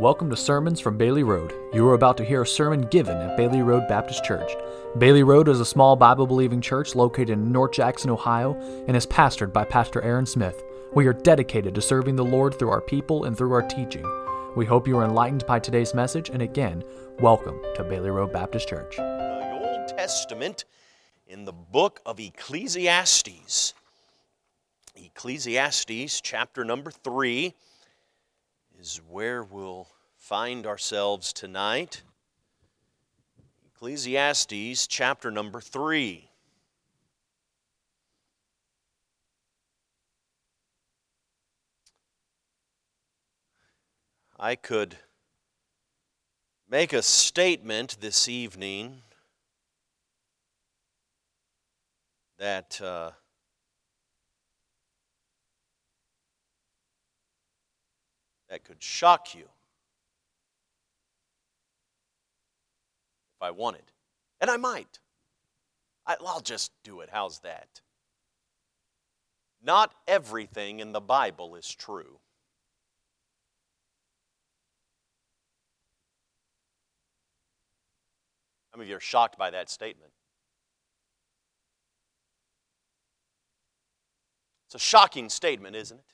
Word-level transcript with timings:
Welcome 0.00 0.30
to 0.30 0.36
Sermons 0.36 0.78
from 0.78 0.96
Bailey 0.96 1.24
Road. 1.24 1.52
You 1.74 1.84
are 1.88 1.94
about 1.94 2.16
to 2.18 2.24
hear 2.24 2.42
a 2.42 2.46
sermon 2.46 2.82
given 2.82 3.16
at 3.16 3.36
Bailey 3.36 3.62
Road 3.62 3.88
Baptist 3.88 4.22
Church. 4.22 4.52
Bailey 4.96 5.24
Road 5.24 5.48
is 5.48 5.58
a 5.58 5.64
small 5.64 5.96
Bible 5.96 6.24
believing 6.24 6.60
church 6.60 6.94
located 6.94 7.30
in 7.30 7.50
North 7.50 7.72
Jackson, 7.72 8.08
Ohio, 8.08 8.54
and 8.86 8.96
is 8.96 9.08
pastored 9.08 9.52
by 9.52 9.64
Pastor 9.64 10.00
Aaron 10.02 10.24
Smith. 10.24 10.62
We 10.94 11.08
are 11.08 11.12
dedicated 11.12 11.74
to 11.74 11.82
serving 11.82 12.14
the 12.14 12.24
Lord 12.24 12.56
through 12.56 12.70
our 12.70 12.80
people 12.80 13.24
and 13.24 13.36
through 13.36 13.52
our 13.52 13.62
teaching. 13.62 14.04
We 14.54 14.66
hope 14.66 14.86
you 14.86 14.96
are 14.98 15.04
enlightened 15.04 15.44
by 15.46 15.58
today's 15.58 15.94
message, 15.94 16.30
and 16.30 16.42
again, 16.42 16.84
welcome 17.18 17.60
to 17.74 17.82
Bailey 17.82 18.10
Road 18.10 18.32
Baptist 18.32 18.68
Church. 18.68 18.98
The 18.98 19.60
Old 19.64 19.88
Testament 19.88 20.64
in 21.26 21.44
the 21.44 21.52
book 21.52 22.00
of 22.06 22.20
Ecclesiastes. 22.20 23.74
Ecclesiastes, 24.94 26.20
chapter 26.20 26.64
number 26.64 26.92
3 26.92 27.52
is 28.78 29.00
where 29.08 29.42
we'll 29.42 29.88
find 30.16 30.64
ourselves 30.64 31.32
tonight. 31.32 32.02
Ecclesiastes 33.74 34.86
chapter 34.86 35.32
number 35.32 35.60
3. 35.60 36.30
I 44.38 44.54
could 44.54 44.96
make 46.70 46.92
a 46.92 47.02
statement 47.02 47.96
this 48.00 48.28
evening 48.28 49.02
that. 52.38 52.80
Uh, 52.80 53.10
that 58.48 58.64
could 58.64 58.82
shock 58.82 59.34
you 59.34 59.42
if 63.36 63.42
I 63.42 63.50
wanted. 63.50 63.92
And 64.40 64.50
I 64.50 64.56
might. 64.56 64.98
I, 66.06 66.16
will 66.20 66.40
just 66.40 66.72
do 66.82 67.00
it. 67.00 67.10
How's 67.12 67.40
that? 67.40 67.82
Not 69.62 69.92
everything 70.06 70.80
in 70.80 70.92
the 70.92 71.00
Bible 71.00 71.56
is 71.56 71.68
true. 71.68 72.18
Many 78.78 78.86
of 78.86 78.90
you 78.90 78.96
are 78.96 79.00
shocked 79.00 79.36
by 79.36 79.50
that 79.50 79.68
statement? 79.68 80.12
It's 84.66 84.76
a 84.76 84.78
shocking 84.78 85.28
statement, 85.30 85.74
isn't 85.74 85.98
it? 85.98 86.04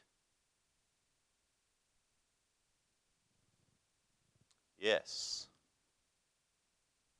Yes. 4.84 5.46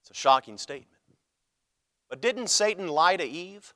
It's 0.03 0.11
a 0.11 0.15
shocking 0.15 0.59
statement. 0.59 1.01
But 2.11 2.21
didn't 2.21 2.49
Satan 2.49 2.89
lie 2.89 3.17
to 3.17 3.25
Eve? 3.25 3.73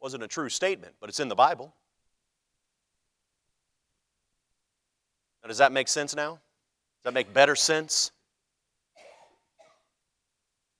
Wasn't 0.00 0.22
a 0.22 0.26
true 0.26 0.48
statement, 0.48 0.94
but 1.00 1.10
it's 1.10 1.20
in 1.20 1.28
the 1.28 1.34
Bible. 1.34 1.74
Now, 5.42 5.48
does 5.48 5.58
that 5.58 5.70
make 5.70 5.88
sense 5.88 6.16
now? 6.16 6.30
Does 6.30 7.04
that 7.04 7.12
make 7.12 7.34
better 7.34 7.56
sense? 7.56 8.10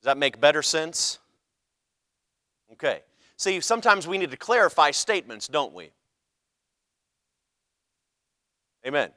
Does 0.01 0.07
that 0.07 0.17
make 0.17 0.41
better 0.41 0.63
sense? 0.63 1.19
Okay. 2.73 3.03
See, 3.37 3.61
sometimes 3.61 4.09
we 4.09 4.17
need 4.17 4.31
to 4.31 4.39
clarify 4.39 4.93
statements, 4.93 5.47
don't 5.47 5.75
we? 5.75 5.91
Amen. 8.89 9.11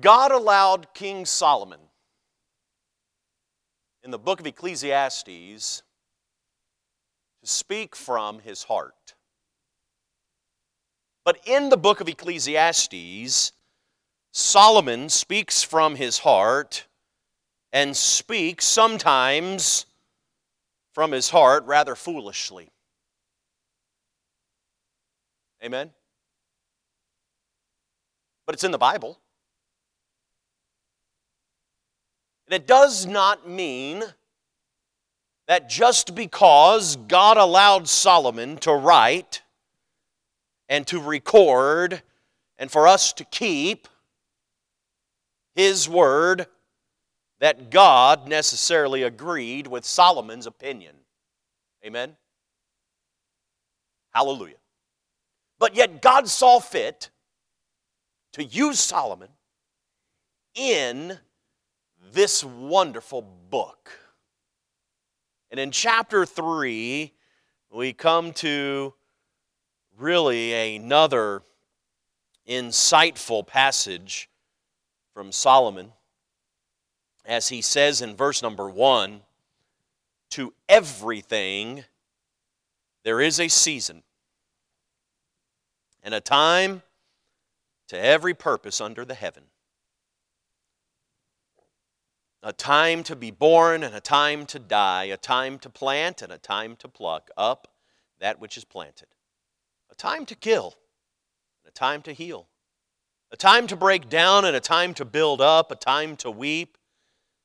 God 0.00 0.32
allowed 0.32 0.94
King 0.94 1.26
Solomon 1.26 1.80
in 4.02 4.10
the 4.10 4.18
book 4.18 4.40
of 4.40 4.46
Ecclesiastes 4.46 5.82
to 7.42 7.46
speak 7.46 7.94
from 7.94 8.38
his 8.38 8.62
heart. 8.62 9.14
But 11.26 11.38
in 11.44 11.68
the 11.68 11.76
book 11.76 12.00
of 12.00 12.08
Ecclesiastes, 12.08 13.52
Solomon 14.32 15.10
speaks 15.10 15.62
from 15.62 15.96
his 15.96 16.20
heart 16.20 16.86
and 17.70 17.94
speaks 17.94 18.64
sometimes 18.64 19.84
from 20.94 21.12
his 21.12 21.28
heart 21.28 21.66
rather 21.66 21.96
foolishly. 21.96 22.70
Amen? 25.62 25.90
But 28.46 28.54
it's 28.54 28.64
in 28.64 28.70
the 28.70 28.78
Bible. 28.78 29.18
And 32.46 32.54
it 32.54 32.66
does 32.66 33.06
not 33.06 33.48
mean 33.48 34.04
that 35.48 35.68
just 35.68 36.14
because 36.14 36.96
God 36.96 37.36
allowed 37.36 37.88
Solomon 37.88 38.56
to 38.58 38.72
write 38.72 39.42
and 40.68 40.86
to 40.86 41.00
record 41.00 42.02
and 42.58 42.70
for 42.70 42.86
us 42.86 43.12
to 43.14 43.24
keep 43.24 43.88
his 45.54 45.88
word, 45.88 46.46
that 47.40 47.70
God 47.70 48.28
necessarily 48.28 49.02
agreed 49.02 49.66
with 49.66 49.84
Solomon's 49.84 50.46
opinion. 50.46 50.94
Amen? 51.84 52.16
Hallelujah. 54.12 54.56
But 55.58 55.74
yet 55.74 56.00
God 56.00 56.28
saw 56.28 56.60
fit 56.60 57.10
to 58.36 58.44
use 58.44 58.78
Solomon 58.78 59.30
in 60.54 61.18
this 62.12 62.44
wonderful 62.44 63.22
book. 63.22 63.90
And 65.50 65.58
in 65.58 65.70
chapter 65.70 66.26
3, 66.26 67.14
we 67.72 67.94
come 67.94 68.34
to 68.34 68.92
really 69.98 70.76
another 70.76 71.40
insightful 72.46 73.46
passage 73.46 74.28
from 75.14 75.32
Solomon 75.32 75.92
as 77.24 77.48
he 77.48 77.62
says 77.62 78.02
in 78.02 78.14
verse 78.14 78.42
number 78.42 78.68
1 78.68 79.22
to 80.32 80.52
everything 80.68 81.84
there 83.02 83.22
is 83.22 83.40
a 83.40 83.48
season 83.48 84.02
and 86.02 86.12
a 86.12 86.20
time 86.20 86.82
to 87.88 87.98
every 87.98 88.34
purpose 88.34 88.80
under 88.80 89.04
the 89.04 89.14
heaven. 89.14 89.44
A 92.42 92.52
time 92.52 93.02
to 93.04 93.16
be 93.16 93.30
born 93.30 93.82
and 93.82 93.94
a 93.94 94.00
time 94.00 94.46
to 94.46 94.58
die, 94.58 95.04
a 95.04 95.16
time 95.16 95.58
to 95.60 95.70
plant 95.70 96.22
and 96.22 96.32
a 96.32 96.38
time 96.38 96.76
to 96.76 96.88
pluck 96.88 97.30
up 97.36 97.68
that 98.20 98.40
which 98.40 98.56
is 98.56 98.64
planted, 98.64 99.08
a 99.90 99.94
time 99.94 100.24
to 100.26 100.34
kill 100.34 100.74
and 101.64 101.70
a 101.70 101.72
time 101.72 102.02
to 102.02 102.12
heal, 102.12 102.48
a 103.32 103.36
time 103.36 103.66
to 103.66 103.76
break 103.76 104.08
down 104.08 104.44
and 104.44 104.56
a 104.56 104.60
time 104.60 104.94
to 104.94 105.04
build 105.04 105.40
up, 105.40 105.70
a 105.70 105.76
time 105.76 106.16
to 106.16 106.30
weep 106.30 106.78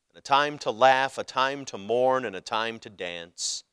and 0.09 0.17
a 0.17 0.21
time 0.21 0.59
to 0.59 0.71
laugh, 0.71 1.17
a 1.17 1.23
time 1.23 1.65
to 1.65 1.77
mourn 1.77 2.25
and 2.25 2.35
a 2.35 2.41
time 2.41 2.77
to 2.79 2.89
dance, 2.89 3.63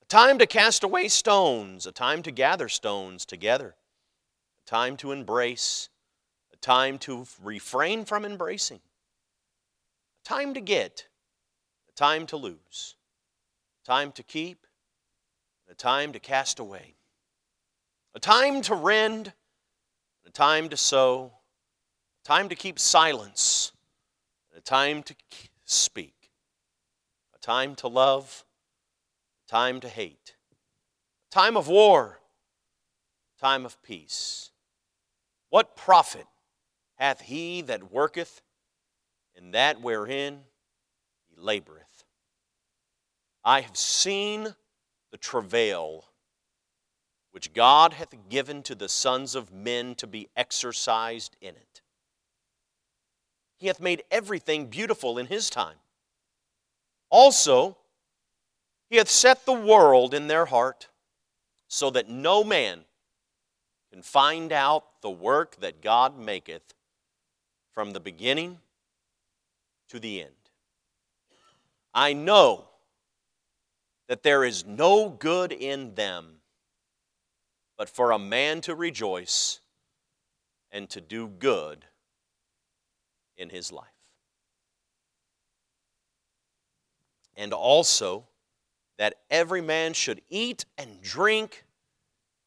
a 0.00 0.04
time 0.04 0.38
to 0.38 0.46
cast 0.46 0.84
away 0.84 1.08
stones, 1.08 1.86
a 1.86 1.92
time 1.92 2.22
to 2.22 2.30
gather 2.30 2.68
stones 2.68 3.26
together 3.26 3.74
time 4.66 4.96
to 4.96 5.12
embrace, 5.12 5.88
a 6.52 6.56
time 6.56 6.98
to 6.98 7.24
refrain 7.42 8.04
from 8.04 8.24
embracing, 8.24 8.80
a 10.24 10.28
time 10.28 10.54
to 10.54 10.60
get, 10.60 11.06
a 11.88 11.92
time 11.92 12.26
to 12.26 12.36
lose, 12.36 12.96
a 13.82 13.86
time 13.86 14.10
to 14.10 14.24
keep, 14.24 14.66
a 15.70 15.74
time 15.74 16.12
to 16.12 16.18
cast 16.18 16.58
away, 16.58 16.96
a 18.14 18.18
time 18.18 18.60
to 18.60 18.74
rend, 18.74 19.32
a 20.26 20.30
time 20.30 20.68
to 20.68 20.76
sow, 20.76 21.32
a 22.24 22.26
time 22.26 22.48
to 22.48 22.56
keep 22.56 22.80
silence, 22.80 23.70
a 24.56 24.60
time 24.60 25.02
to 25.04 25.14
speak, 25.64 26.30
a 27.34 27.38
time 27.38 27.76
to 27.76 27.86
love, 27.86 28.44
a 29.46 29.50
time 29.50 29.78
to 29.78 29.88
hate, 29.88 30.34
a 31.30 31.32
time 31.32 31.56
of 31.56 31.68
war, 31.68 32.18
a 33.36 33.40
time 33.40 33.64
of 33.64 33.80
peace 33.84 34.50
what 35.50 35.76
profit 35.76 36.26
hath 36.96 37.20
he 37.20 37.62
that 37.62 37.92
worketh 37.92 38.42
in 39.34 39.52
that 39.52 39.80
wherein 39.80 40.40
he 41.28 41.40
laboreth? 41.40 42.04
I 43.44 43.60
have 43.60 43.76
seen 43.76 44.54
the 45.12 45.18
travail 45.18 46.04
which 47.30 47.52
God 47.52 47.92
hath 47.92 48.14
given 48.30 48.62
to 48.62 48.74
the 48.74 48.88
sons 48.88 49.34
of 49.34 49.52
men 49.52 49.94
to 49.96 50.06
be 50.06 50.28
exercised 50.36 51.36
in 51.40 51.54
it. 51.54 51.82
He 53.58 53.66
hath 53.66 53.78
made 53.78 54.04
everything 54.10 54.66
beautiful 54.66 55.18
in 55.18 55.26
his 55.26 55.50
time. 55.50 55.76
Also, 57.10 57.76
he 58.88 58.96
hath 58.96 59.08
set 59.08 59.44
the 59.44 59.52
world 59.52 60.14
in 60.14 60.28
their 60.28 60.46
heart, 60.46 60.88
so 61.68 61.90
that 61.90 62.08
no 62.08 62.42
man 62.42 62.84
can 63.92 64.02
find 64.02 64.52
out 64.52 65.00
the 65.02 65.10
work 65.10 65.56
that 65.56 65.80
God 65.80 66.18
maketh 66.18 66.74
from 67.72 67.92
the 67.92 68.00
beginning 68.00 68.58
to 69.88 70.00
the 70.00 70.22
end. 70.22 70.30
I 71.94 72.12
know 72.12 72.68
that 74.08 74.22
there 74.22 74.44
is 74.44 74.64
no 74.64 75.08
good 75.08 75.52
in 75.52 75.94
them, 75.94 76.36
but 77.76 77.88
for 77.88 78.12
a 78.12 78.18
man 78.18 78.60
to 78.62 78.74
rejoice 78.74 79.60
and 80.70 80.88
to 80.90 81.00
do 81.00 81.28
good 81.28 81.84
in 83.36 83.50
his 83.50 83.70
life. 83.70 83.86
And 87.36 87.52
also 87.52 88.24
that 88.98 89.14
every 89.30 89.60
man 89.60 89.92
should 89.92 90.22
eat 90.30 90.64
and 90.78 91.02
drink 91.02 91.65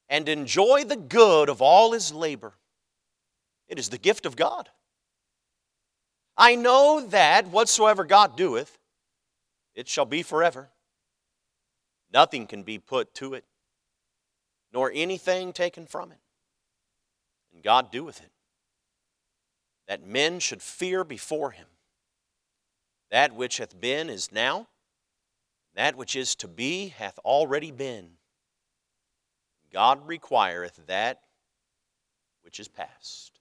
and 0.09 0.27
enjoy 0.27 0.83
the 0.83 0.95
good 0.95 1.49
of 1.49 1.61
all 1.61 1.91
his 1.93 2.11
labor. 2.11 2.53
It 3.67 3.77
is 3.77 3.89
the 3.89 3.97
gift 3.97 4.25
of 4.25 4.35
God. 4.35 4.69
I 6.35 6.55
know 6.55 7.05
that 7.09 7.47
whatsoever 7.49 8.03
God 8.03 8.35
doeth, 8.35 8.79
it 9.75 9.87
shall 9.87 10.05
be 10.05 10.23
forever. 10.23 10.69
Nothing 12.11 12.47
can 12.47 12.63
be 12.63 12.79
put 12.79 13.13
to 13.15 13.35
it, 13.35 13.45
nor 14.73 14.91
anything 14.93 15.53
taken 15.53 15.85
from 15.85 16.11
it. 16.11 16.17
And 17.53 17.61
God 17.61 17.91
doeth 17.91 18.21
it, 18.21 18.31
that 19.87 20.05
men 20.05 20.39
should 20.39 20.61
fear 20.61 21.03
before 21.03 21.51
him. 21.51 21.67
That 23.11 23.35
which 23.35 23.57
hath 23.57 23.79
been 23.79 24.09
is 24.09 24.31
now, 24.31 24.67
that 25.75 25.95
which 25.95 26.15
is 26.15 26.35
to 26.35 26.47
be 26.47 26.89
hath 26.89 27.19
already 27.19 27.71
been. 27.71 28.18
God 29.71 30.07
requireth 30.07 30.79
that 30.87 31.21
which 32.41 32.59
is 32.59 32.67
past. 32.67 33.39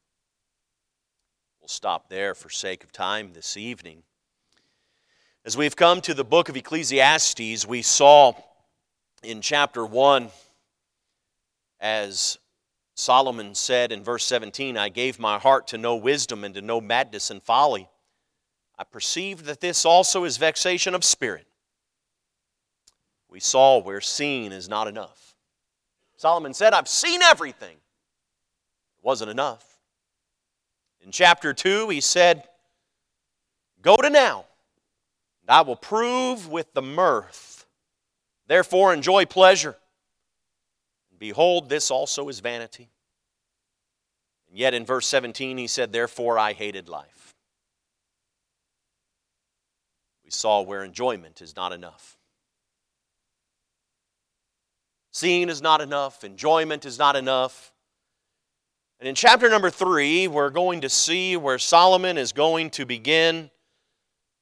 We'll 1.60 1.68
stop 1.68 2.08
there 2.08 2.34
for 2.34 2.50
sake 2.50 2.84
of 2.84 2.92
time 2.92 3.32
this 3.32 3.56
evening. 3.56 4.02
As 5.44 5.56
we've 5.56 5.76
come 5.76 6.00
to 6.02 6.14
the 6.14 6.24
book 6.24 6.48
of 6.48 6.56
Ecclesiastes, 6.56 7.66
we 7.66 7.80
saw 7.82 8.34
in 9.22 9.40
chapter 9.40 9.84
1, 9.86 10.28
as 11.80 12.38
Solomon 12.94 13.54
said 13.54 13.92
in 13.92 14.02
verse 14.02 14.24
17, 14.24 14.76
I 14.76 14.88
gave 14.88 15.18
my 15.18 15.38
heart 15.38 15.68
to 15.68 15.78
know 15.78 15.96
wisdom 15.96 16.44
and 16.44 16.54
to 16.54 16.60
know 16.60 16.80
madness 16.80 17.30
and 17.30 17.42
folly. 17.42 17.88
I 18.78 18.84
perceived 18.84 19.46
that 19.46 19.60
this 19.60 19.84
also 19.84 20.24
is 20.24 20.36
vexation 20.36 20.94
of 20.94 21.04
spirit. 21.04 21.46
We 23.28 23.40
saw 23.40 23.78
where 23.78 24.00
seeing 24.00 24.52
is 24.52 24.68
not 24.68 24.88
enough. 24.88 25.27
Solomon 26.18 26.52
said, 26.52 26.74
I've 26.74 26.88
seen 26.88 27.22
everything. 27.22 27.76
It 27.76 29.04
wasn't 29.04 29.30
enough. 29.30 29.64
In 31.00 31.12
chapter 31.12 31.54
2, 31.54 31.88
he 31.88 32.00
said, 32.00 32.42
Go 33.80 33.96
to 33.96 34.10
now, 34.10 34.44
and 35.42 35.50
I 35.50 35.60
will 35.60 35.76
prove 35.76 36.48
with 36.48 36.74
the 36.74 36.82
mirth. 36.82 37.64
Therefore, 38.48 38.92
enjoy 38.92 39.26
pleasure. 39.26 39.76
Behold, 41.18 41.68
this 41.68 41.88
also 41.88 42.28
is 42.28 42.40
vanity. 42.40 42.90
And 44.48 44.58
yet 44.58 44.74
in 44.74 44.84
verse 44.84 45.06
17, 45.06 45.56
he 45.56 45.68
said, 45.68 45.92
Therefore 45.92 46.36
I 46.36 46.52
hated 46.52 46.88
life. 46.88 47.34
We 50.24 50.32
saw 50.32 50.62
where 50.62 50.82
enjoyment 50.82 51.40
is 51.40 51.54
not 51.54 51.72
enough. 51.72 52.17
Seeing 55.18 55.48
is 55.48 55.60
not 55.60 55.80
enough, 55.80 56.22
enjoyment 56.22 56.86
is 56.86 56.96
not 56.96 57.16
enough. 57.16 57.72
And 59.00 59.08
in 59.08 59.16
chapter 59.16 59.50
number 59.50 59.68
three, 59.68 60.28
we're 60.28 60.48
going 60.48 60.82
to 60.82 60.88
see 60.88 61.36
where 61.36 61.58
Solomon 61.58 62.16
is 62.16 62.30
going 62.30 62.70
to 62.70 62.86
begin 62.86 63.50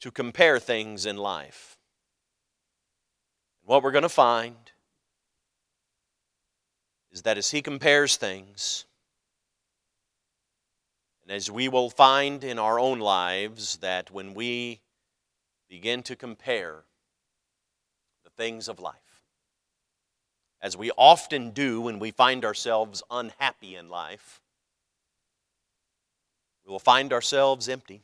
to 0.01 0.11
compare 0.11 0.59
things 0.59 1.07
in 1.07 1.17
life. 1.17 1.79
What 3.65 3.83
we're 3.83 3.91
going 3.91 4.03
to 4.03 4.11
find 4.11 4.55
is 7.11 7.23
that 7.23 7.39
as 7.39 7.51
he 7.53 7.63
compares 7.63 8.17
things, 8.17 8.85
and 11.23 11.35
as 11.35 11.51
we 11.51 11.69
will 11.69 11.89
find 11.89 12.45
in 12.45 12.59
our 12.59 12.79
own 12.79 12.99
lives, 12.99 13.79
that 13.79 14.11
when 14.11 14.35
we 14.35 14.83
begin 15.71 16.03
to 16.03 16.15
compare 16.15 16.85
the 18.25 18.31
things 18.37 18.69
of 18.69 18.79
life, 18.79 19.06
as 20.67 20.77
we 20.77 20.91
often 20.99 21.53
do 21.53 21.81
when 21.81 22.01
we 22.01 22.11
find 22.11 22.45
ourselves 22.45 23.01
unhappy 23.09 23.77
in 23.77 23.89
life, 23.89 24.41
we 26.65 26.73
will 26.73 26.81
find 26.81 27.13
ourselves 27.13 27.69
empty 27.69 28.03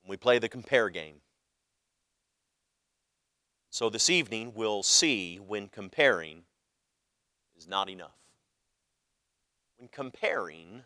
when 0.00 0.10
we 0.10 0.16
play 0.16 0.38
the 0.38 0.48
compare 0.48 0.88
game. 0.88 1.16
So 3.68 3.90
this 3.90 4.08
evening, 4.08 4.52
we'll 4.54 4.84
see 4.84 5.40
when 5.44 5.66
comparing 5.66 6.44
is 7.56 7.66
not 7.66 7.90
enough. 7.90 8.20
When 9.76 9.88
comparing 9.88 10.84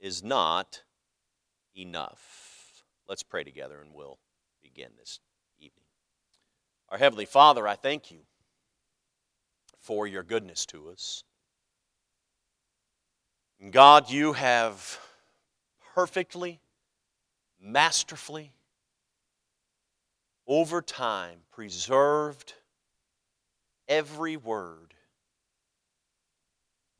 is 0.00 0.24
not 0.24 0.82
enough. 1.76 2.84
Let's 3.06 3.22
pray 3.22 3.44
together 3.44 3.82
and 3.82 3.92
we'll 3.92 4.16
begin 4.62 4.92
this 4.98 5.20
evening. 5.58 5.84
Our 6.88 6.96
Heavenly 6.96 7.26
Father, 7.26 7.68
I 7.68 7.74
thank 7.74 8.10
you 8.10 8.20
for 9.86 10.04
your 10.04 10.24
goodness 10.24 10.66
to 10.66 10.88
us. 10.88 11.22
God, 13.70 14.10
you 14.10 14.32
have 14.32 14.98
perfectly, 15.94 16.58
masterfully, 17.62 18.50
over 20.44 20.82
time, 20.82 21.38
preserved 21.52 22.54
every 23.86 24.36
word 24.36 24.92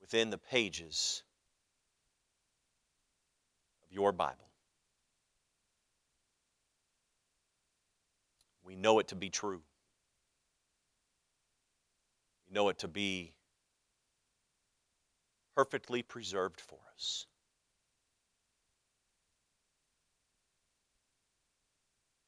within 0.01 0.31
the 0.31 0.39
pages 0.39 1.25
of 3.85 3.93
your 3.93 4.13
Bible. 4.13 4.49
We 8.65 8.77
know 8.77 9.01
it 9.01 9.09
to 9.09 9.17
be 9.17 9.29
true. 9.29 9.63
Know 12.57 12.71
it 12.71 12.79
to 12.79 12.89
be 12.89 13.35
perfectly 15.55 16.01
preserved 16.01 16.59
for 16.59 16.79
us. 16.95 17.27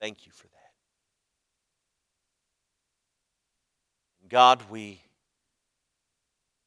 Thank 0.03 0.27
you 0.27 0.33
for 0.33 0.49
that. 0.49 0.73
God, 4.29 4.65
we 4.69 5.01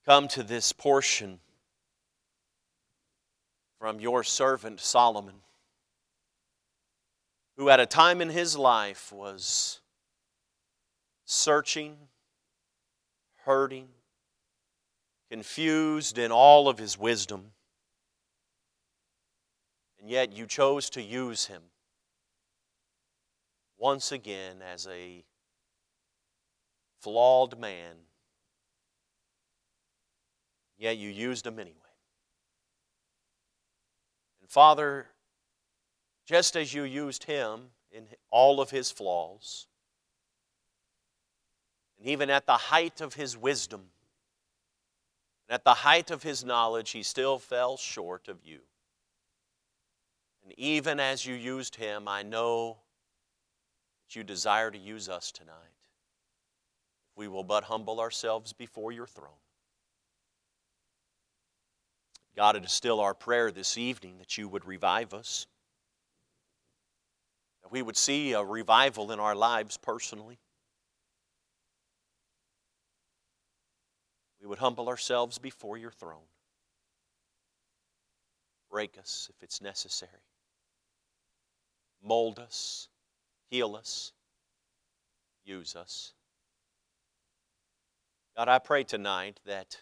come 0.08 0.28
to 0.30 0.42
this 0.42 0.74
portion 0.74 1.40
from 3.78 4.00
your 4.00 4.24
servant 4.24 4.80
Solomon, 4.80 5.36
who 7.58 7.70
at 7.70 7.80
a 7.80 7.86
time 7.86 8.22
in 8.22 8.32
his 8.32 8.58
life 8.58 9.12
was 9.12 9.82
searching 11.26 12.08
hurting, 13.46 13.88
confused 15.30 16.18
in 16.18 16.32
all 16.32 16.68
of 16.68 16.78
his 16.78 16.98
wisdom. 16.98 17.52
And 20.00 20.10
yet 20.10 20.34
you 20.34 20.46
chose 20.48 20.90
to 20.92 21.02
use 21.02 21.46
him 21.46 21.62
once 23.78 24.12
again 24.12 24.58
as 24.62 24.88
a 24.88 25.24
flawed 27.00 27.60
man. 27.60 27.96
Yet 30.78 30.98
you 30.98 31.10
used 31.10 31.46
him 31.46 31.60
anyway. 31.60 31.78
And 34.42 34.50
Father, 34.50 35.08
just 36.26 36.56
as 36.56 36.74
you 36.74 36.84
used 36.84 37.24
him 37.24 37.72
in 37.92 38.08
all 38.30 38.62
of 38.62 38.70
his 38.70 38.92
flaws, 38.92 39.68
and 42.02 42.10
even 42.10 42.32
at 42.32 42.48
the 42.48 42.58
height 42.58 43.00
of 43.00 43.14
his 43.14 43.38
wisdom, 43.38 43.82
and 45.48 45.54
at 45.54 45.64
the 45.64 45.76
height 45.76 46.10
of 46.10 46.24
his 46.24 46.44
knowledge, 46.44 46.90
he 46.90 47.04
still 47.04 47.38
fell 47.38 47.78
short 47.78 48.28
of 48.28 48.40
you. 48.44 48.62
And 50.44 50.52
even 50.58 51.00
as 51.00 51.28
you 51.28 51.36
used 51.36 51.76
him, 51.76 52.08
I 52.08 52.24
know 52.24 52.78
that 54.04 54.16
you 54.16 54.24
desire 54.24 54.72
to 54.72 54.80
use 54.80 55.10
us 55.10 55.32
tonight. 55.32 55.54
If 57.12 57.18
we 57.18 57.28
will 57.28 57.44
but 57.44 57.66
humble 57.66 58.00
ourselves 58.00 58.52
before 58.52 58.92
your 58.92 59.06
throne. 59.06 59.30
God, 62.36 62.56
it 62.56 62.66
is 62.66 62.72
still 62.72 63.00
our 63.00 63.14
prayer 63.14 63.52
this 63.52 63.78
evening 63.78 64.18
that 64.18 64.40
you 64.40 64.48
would 64.48 64.66
revive 64.66 65.14
us, 65.14 65.46
that 67.62 67.72
we 67.72 67.84
would 67.84 67.98
see 67.98 68.34
a 68.34 68.44
revival 68.44 69.12
in 69.12 69.20
our 69.20 69.36
lives 69.36 69.78
personally 69.78 70.40
would 74.52 74.60
humble 74.60 74.90
ourselves 74.90 75.38
before 75.38 75.78
your 75.78 75.92
throne. 75.92 76.28
Break 78.70 78.98
us 79.00 79.30
if 79.34 79.42
it's 79.42 79.62
necessary. 79.62 80.12
Mold 82.04 82.38
us, 82.38 82.90
heal 83.50 83.78
us, 83.78 84.12
use 85.46 85.78
us. 85.78 86.12
God, 88.36 88.50
I 88.50 88.60
pray 88.60 88.84
tonight 88.84 89.40
that 89.46 89.78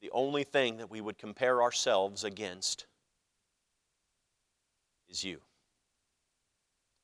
the 0.00 0.10
only 0.10 0.42
thing 0.42 0.78
that 0.78 0.90
we 0.90 1.00
would 1.00 1.16
compare 1.16 1.62
ourselves 1.62 2.24
against 2.24 2.86
is 5.08 5.22
you. 5.22 5.40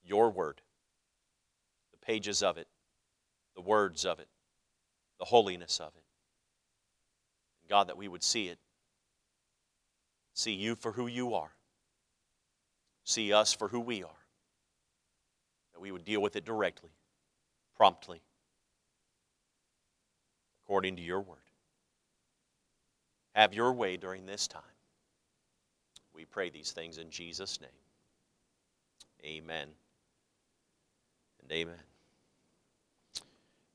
Your 0.03 0.31
word, 0.31 0.63
the 1.93 2.05
pages 2.05 2.43
of 2.43 2.59
it, 2.59 2.67
the 3.55 3.63
words 3.63 4.05
of 4.05 4.19
it, 4.19 4.27
the 5.21 5.27
holiness 5.27 5.79
of 5.79 5.93
it. 5.97 6.03
God, 7.69 7.87
that 7.87 7.97
we 7.97 8.09
would 8.09 8.25
see 8.25 8.49
it, 8.49 8.59
see 10.35 10.55
you 10.55 10.75
for 10.75 10.91
who 10.91 11.07
you 11.07 11.35
are, 11.35 11.53
see 13.05 13.33
us 13.33 13.53
for 13.53 13.69
who 13.69 13.79
we 13.79 14.03
are, 14.03 14.11
that 15.73 15.81
we 15.81 15.93
would 15.93 16.05
deal 16.05 16.21
with 16.21 16.35
it 16.35 16.45
directly, 16.45 16.91
promptly, 17.77 18.21
according 20.65 20.97
to 20.97 21.03
your 21.03 21.21
word. 21.21 21.37
Have 23.37 23.55
your 23.55 23.73
way 23.73 23.97
during 23.97 24.27
this 24.27 24.49
time. 24.49 24.63
We 26.13 26.25
pray 26.25 26.51
these 26.51 26.73
things 26.73 26.99
in 26.99 27.11
Jesus' 27.11 27.61
name. 27.61 27.71
Amen 29.25 29.69
and 31.43 31.53
amen. 31.53 31.75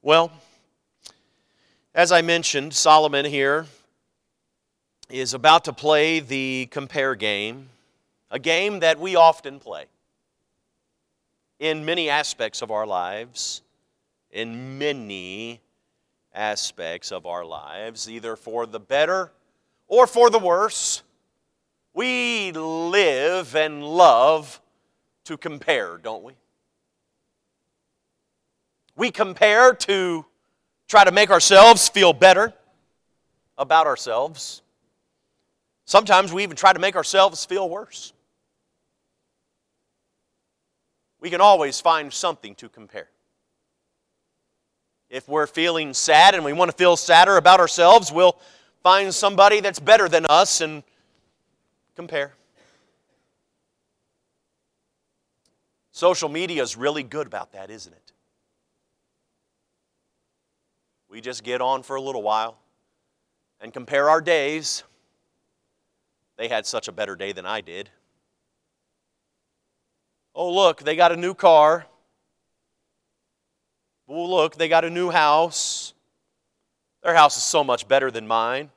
Well, 0.01 0.31
as 1.95 2.11
I 2.11 2.21
mentioned, 2.21 2.73
Solomon 2.73 3.23
here 3.23 3.67
is 5.09 5.33
about 5.33 5.63
to 5.63 5.71
play 5.71 6.19
the 6.19 6.67
compare 6.69 7.15
game, 7.15 7.69
a 8.29 8.37
game 8.37 8.81
that 8.81 8.99
we 8.99 9.15
often 9.15 9.61
play 9.61 9.85
in 11.57 11.85
many 11.85 12.09
aspects 12.09 12.61
of 12.61 12.69
our 12.69 12.85
lives, 12.85 13.61
in 14.29 14.77
many 14.77 15.61
aspects 16.33 17.13
of 17.13 17.25
our 17.25 17.45
lives, 17.45 18.09
either 18.09 18.35
for 18.35 18.65
the 18.65 18.79
better 18.79 19.31
or 19.87 20.05
for 20.05 20.29
the 20.29 20.39
worse. 20.39 21.01
We 21.93 22.51
live 22.51 23.55
and 23.55 23.81
love 23.81 24.59
to 25.23 25.37
compare, 25.37 25.97
don't 25.97 26.23
we? 26.23 26.33
We 28.97 29.11
compare 29.11 29.73
to 29.73 30.25
try 30.87 31.03
to 31.03 31.11
make 31.11 31.29
ourselves 31.29 31.89
feel 31.89 32.13
better 32.13 32.53
about 33.57 33.87
ourselves. 33.87 34.61
Sometimes 35.85 36.33
we 36.33 36.43
even 36.43 36.55
try 36.55 36.73
to 36.73 36.79
make 36.79 36.95
ourselves 36.95 37.45
feel 37.45 37.69
worse. 37.69 38.13
We 41.19 41.29
can 41.29 41.41
always 41.41 41.79
find 41.79 42.11
something 42.11 42.55
to 42.55 42.69
compare. 42.69 43.09
If 45.09 45.27
we're 45.27 45.47
feeling 45.47 45.93
sad 45.93 46.35
and 46.35 46.43
we 46.43 46.53
want 46.53 46.71
to 46.71 46.77
feel 46.77 46.97
sadder 46.97 47.37
about 47.37 47.59
ourselves, 47.59 48.11
we'll 48.11 48.37
find 48.83 49.13
somebody 49.13 49.59
that's 49.59 49.79
better 49.79 50.09
than 50.09 50.25
us 50.27 50.61
and 50.61 50.83
compare. 51.95 52.33
Social 55.91 56.27
media 56.27 56.61
is 56.61 56.75
really 56.75 57.03
good 57.03 57.25
about 57.25 57.53
that, 57.53 57.69
isn't 57.69 57.93
it? 57.93 58.04
We 61.15 61.22
just 61.22 61.45
get 61.45 61.62
on 61.62 61.81
for 61.81 61.95
a 61.95 62.01
little 62.01 62.22
while 62.22 62.57
and 63.62 63.72
compare 63.72 64.10
our 64.10 64.19
days. 64.19 64.84
They 66.36 66.50
had 66.50 66.65
such 66.65 66.89
a 66.89 66.91
better 66.91 67.15
day 67.15 67.31
than 67.31 67.45
I 67.45 67.62
did. 67.62 67.89
Oh, 70.36 70.51
look, 70.51 70.84
they 70.84 70.98
got 70.98 71.13
a 71.13 71.15
new 71.15 71.34
car. 71.34 71.86
Oh, 74.10 74.25
look, 74.25 74.57
they 74.57 74.67
got 74.67 74.84
a 74.84 74.89
new 74.89 75.10
house. 75.10 75.93
Their 77.01 77.15
house 77.15 77.38
is 77.38 77.43
so 77.43 77.63
much 77.63 77.88
better 77.88 78.12
than 78.12 78.27
mine, 78.27 78.69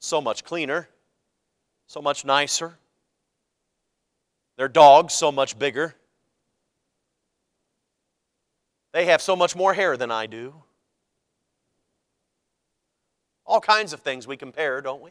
so 0.00 0.20
much 0.20 0.42
cleaner, 0.42 0.88
so 1.86 2.02
much 2.02 2.24
nicer. 2.24 2.76
Their 4.56 4.66
dog's 4.66 5.14
so 5.14 5.30
much 5.30 5.56
bigger. 5.56 5.94
They 8.90 9.04
have 9.04 9.22
so 9.22 9.36
much 9.36 9.54
more 9.54 9.72
hair 9.72 9.96
than 9.96 10.10
I 10.10 10.26
do. 10.26 10.52
All 13.50 13.60
kinds 13.60 13.92
of 13.92 13.98
things 13.98 14.28
we 14.28 14.36
compare, 14.36 14.80
don't 14.80 15.02
we? 15.02 15.10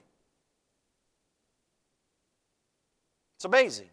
It's 3.35 3.43
amazing 3.43 3.89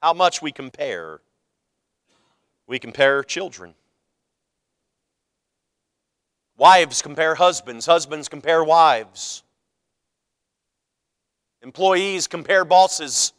how 0.00 0.14
much 0.14 0.40
we 0.40 0.50
compare. 0.50 1.20
We 2.66 2.78
compare 2.78 3.22
children. 3.22 3.74
Wives 6.56 7.02
compare 7.02 7.34
husbands, 7.34 7.84
husbands 7.84 8.30
compare 8.30 8.64
wives. 8.64 9.42
Employees 11.62 12.26
compare 12.26 12.64
bosses, 12.64 13.34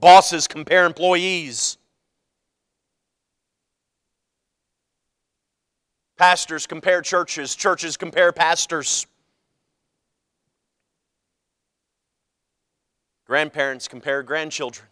bosses 0.00 0.48
compare 0.48 0.84
employees. 0.84 1.78
Pastors 6.16 6.66
compare 6.66 7.02
churches, 7.02 7.54
churches 7.54 7.96
compare 7.96 8.32
pastors. 8.32 9.06
Grandparents 13.28 13.88
compare 13.88 14.22
grandchildren. 14.22 14.88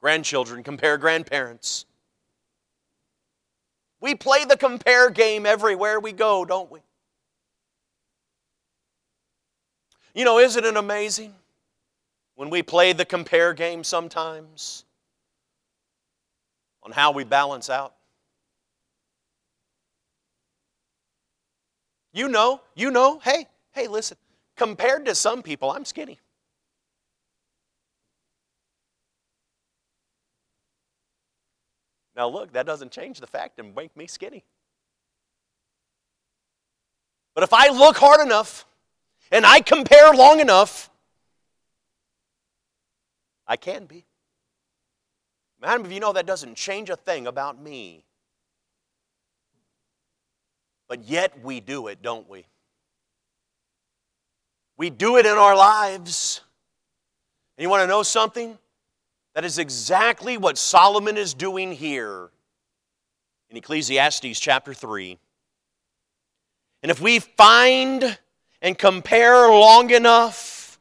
Grandchildren 0.00 0.64
compare 0.64 0.98
grandparents. 0.98 1.86
We 4.00 4.16
play 4.16 4.44
the 4.44 4.56
compare 4.56 5.10
game 5.10 5.46
everywhere 5.46 6.00
we 6.00 6.10
go, 6.10 6.44
don't 6.44 6.70
we? 6.72 6.80
You 10.12 10.24
know, 10.24 10.40
isn't 10.40 10.64
it 10.64 10.76
amazing 10.76 11.34
when 12.34 12.50
we 12.50 12.64
play 12.64 12.92
the 12.92 13.04
compare 13.04 13.54
game 13.54 13.84
sometimes 13.84 14.84
on 16.82 16.90
how 16.90 17.12
we 17.12 17.22
balance 17.22 17.70
out? 17.70 17.94
You 22.12 22.28
know, 22.28 22.60
you 22.74 22.90
know, 22.90 23.20
hey, 23.20 23.46
hey, 23.72 23.86
listen, 23.86 24.16
compared 24.56 25.04
to 25.06 25.14
some 25.14 25.42
people, 25.42 25.70
I'm 25.70 25.84
skinny. 25.84 26.18
Now, 32.16 32.28
look, 32.28 32.52
that 32.54 32.64
doesn't 32.64 32.92
change 32.92 33.20
the 33.20 33.26
fact 33.26 33.58
and 33.58 33.74
make 33.74 33.94
me 33.96 34.06
skinny. 34.06 34.44
But 37.34 37.44
if 37.44 37.52
I 37.52 37.68
look 37.68 37.98
hard 37.98 38.24
enough 38.24 38.64
and 39.30 39.44
I 39.44 39.60
compare 39.60 40.12
long 40.14 40.40
enough, 40.40 40.88
I 43.46 43.56
can 43.56 43.84
be. 43.84 44.06
Man, 45.60 45.84
if 45.84 45.92
you 45.92 46.00
know 46.00 46.14
that 46.14 46.26
doesn't 46.26 46.54
change 46.56 46.88
a 46.88 46.96
thing 46.96 47.26
about 47.26 47.62
me. 47.62 48.04
But 50.88 51.04
yet 51.04 51.42
we 51.42 51.60
do 51.60 51.88
it, 51.88 52.00
don't 52.00 52.28
we? 52.28 52.46
We 54.76 54.90
do 54.90 55.16
it 55.16 55.26
in 55.26 55.32
our 55.32 55.56
lives. 55.56 56.40
And 57.56 57.62
you 57.62 57.70
want 57.70 57.82
to 57.82 57.86
know 57.86 58.02
something? 58.02 58.58
That 59.34 59.44
is 59.44 59.58
exactly 59.58 60.36
what 60.36 60.58
Solomon 60.58 61.16
is 61.16 61.34
doing 61.34 61.72
here 61.72 62.30
in 63.50 63.56
Ecclesiastes 63.56 64.40
chapter 64.40 64.74
3. 64.74 65.18
And 66.82 66.90
if 66.90 67.00
we 67.00 67.18
find 67.18 68.18
and 68.62 68.78
compare 68.78 69.48
long 69.48 69.90
enough, 69.90 70.78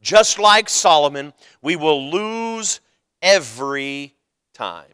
just 0.00 0.38
like 0.38 0.68
Solomon, 0.68 1.32
we 1.60 1.76
will 1.76 2.10
lose 2.10 2.80
every 3.20 4.14
time. 4.54 4.84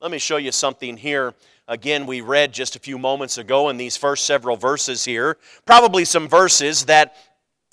Let 0.00 0.10
me 0.10 0.18
show 0.18 0.36
you 0.36 0.52
something 0.52 0.96
here. 0.96 1.34
Again, 1.68 2.06
we 2.06 2.22
read 2.22 2.52
just 2.54 2.76
a 2.76 2.78
few 2.78 2.98
moments 2.98 3.36
ago 3.36 3.68
in 3.68 3.76
these 3.76 3.94
first 3.94 4.24
several 4.24 4.56
verses 4.56 5.04
here, 5.04 5.36
probably 5.66 6.06
some 6.06 6.26
verses 6.26 6.86
that 6.86 7.14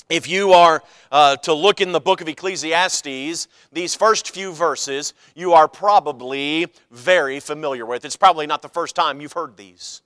if 0.10 0.28
you 0.28 0.52
are 0.52 0.84
uh, 1.14 1.38
to 1.38 1.54
look 1.54 1.80
in 1.80 1.94
the 1.94 2.02
book 2.02 2.20
of 2.20 2.28
Ecclesiastes, 2.28 3.48
these 3.72 3.96
first 3.96 4.32
few 4.32 4.52
verses 4.52 5.14
you 5.34 5.54
are 5.54 5.70
probably 5.70 6.68
very 6.92 7.40
familiar 7.40 7.86
with. 7.86 8.04
It's 8.04 8.18
probably 8.18 8.46
not 8.46 8.62
the 8.62 8.68
first 8.68 8.98
time 8.98 9.22
you've 9.22 9.32
heard 9.32 9.56
these. 9.56 10.02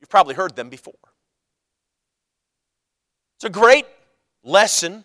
You've 0.00 0.10
probably 0.10 0.34
heard 0.34 0.56
them 0.56 0.70
before. 0.70 0.94
It's 3.36 3.44
a 3.44 3.48
great 3.50 3.86
lesson. 4.42 5.04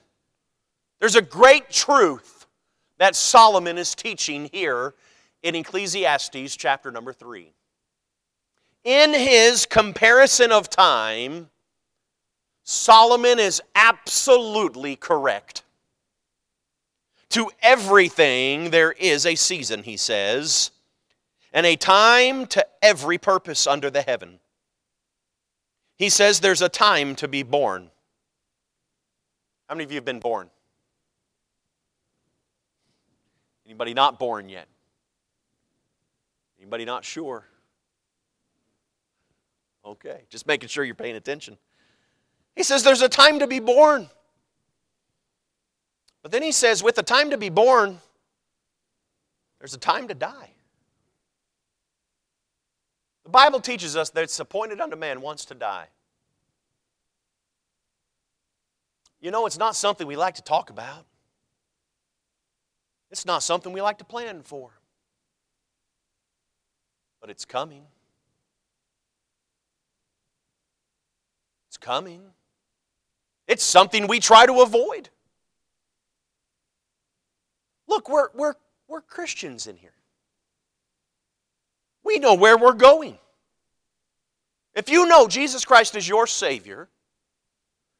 There's 0.99 1.15
a 1.15 1.21
great 1.21 1.69
truth 1.69 2.47
that 2.97 3.15
Solomon 3.15 3.77
is 3.77 3.93
teaching 3.93 4.49
here 4.51 4.95
in 5.45 5.53
Ecclesiastes 5.53 6.55
chapter 6.55 6.91
number 6.91 7.13
3. 7.13 7.53
In 8.83 9.13
his 9.13 9.67
comparison 9.67 10.51
of 10.51 10.71
time, 10.71 11.51
Solomon 12.63 13.37
is 13.37 13.61
absolutely 13.75 14.95
correct. 14.95 15.61
To 17.29 17.51
everything 17.61 18.71
there 18.71 18.91
is 18.91 19.27
a 19.27 19.35
season, 19.35 19.83
he 19.83 19.97
says, 19.97 20.71
and 21.53 21.67
a 21.67 21.75
time 21.75 22.47
to 22.47 22.65
every 22.81 23.19
purpose 23.19 23.67
under 23.67 23.91
the 23.91 24.01
heaven. 24.01 24.39
He 25.95 26.09
says 26.09 26.39
there's 26.39 26.63
a 26.63 26.69
time 26.69 27.15
to 27.17 27.27
be 27.27 27.43
born. 27.43 27.91
How 29.69 29.75
many 29.75 29.83
of 29.83 29.91
you 29.91 29.97
have 29.97 30.05
been 30.05 30.19
born? 30.19 30.49
Anybody 33.67 33.93
not 33.93 34.17
born 34.17 34.49
yet? 34.49 34.67
Anybody 36.65 36.85
not 36.85 37.05
sure? 37.05 37.45
Okay, 39.85 40.23
just 40.29 40.47
making 40.47 40.67
sure 40.67 40.83
you're 40.83 40.95
paying 40.95 41.15
attention. 41.15 41.59
He 42.55 42.63
says 42.63 42.81
there's 42.81 43.03
a 43.03 43.07
time 43.07 43.37
to 43.37 43.45
be 43.45 43.59
born. 43.59 44.09
But 46.23 46.31
then 46.31 46.41
he 46.41 46.51
says, 46.51 46.81
with 46.81 46.95
the 46.95 47.03
time 47.03 47.29
to 47.29 47.37
be 47.37 47.49
born, 47.49 47.99
there's 49.59 49.75
a 49.75 49.77
time 49.77 50.07
to 50.07 50.15
die. 50.15 50.49
The 53.25 53.29
Bible 53.29 53.59
teaches 53.59 53.95
us 53.95 54.09
that 54.09 54.23
it's 54.23 54.39
appointed 54.39 54.81
unto 54.81 54.95
man 54.95 55.21
once 55.21 55.45
to 55.45 55.53
die. 55.53 55.89
You 59.21 59.29
know, 59.29 59.45
it's 59.45 59.59
not 59.59 59.75
something 59.75 60.07
we 60.07 60.15
like 60.15 60.33
to 60.35 60.43
talk 60.43 60.71
about. 60.71 61.05
It's 63.11 63.27
not 63.27 63.43
something 63.43 63.71
we 63.71 63.83
like 63.83 63.99
to 63.99 64.03
plan 64.03 64.41
for. 64.41 64.74
But 67.25 67.31
it's 67.31 67.45
coming. 67.45 67.81
It's 71.67 71.77
coming. 71.77 72.21
It's 73.47 73.63
something 73.63 74.05
we 74.05 74.19
try 74.19 74.45
to 74.45 74.61
avoid. 74.61 75.09
Look, 77.87 78.09
we're, 78.09 78.27
we're, 78.35 78.53
we're 78.87 79.01
Christians 79.01 79.65
in 79.65 79.75
here. 79.75 79.95
We 82.03 82.19
know 82.19 82.35
where 82.35 82.59
we're 82.59 82.73
going. 82.73 83.17
If 84.75 84.87
you 84.87 85.07
know 85.07 85.27
Jesus 85.27 85.65
Christ 85.65 85.95
is 85.95 86.07
your 86.07 86.27
Savior, 86.27 86.89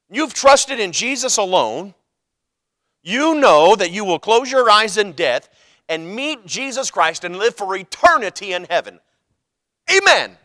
you've 0.08 0.36
trusted 0.36 0.80
in 0.80 0.92
Jesus 0.92 1.38
alone, 1.38 1.96
you 3.02 3.34
know 3.34 3.76
that 3.76 3.90
you 3.90 4.06
will 4.06 4.20
close 4.20 4.52
your 4.52 4.70
eyes 4.70 5.00
in 5.00 5.14
death 5.14 5.50
and 5.90 6.16
meet 6.16 6.46
Jesus 6.46 6.92
Christ 6.92 7.24
and 7.24 7.38
live 7.38 7.56
for 7.56 7.76
eternity 7.76 8.54
in 8.54 8.66
heaven. 8.70 9.00
Amen. 9.90 10.38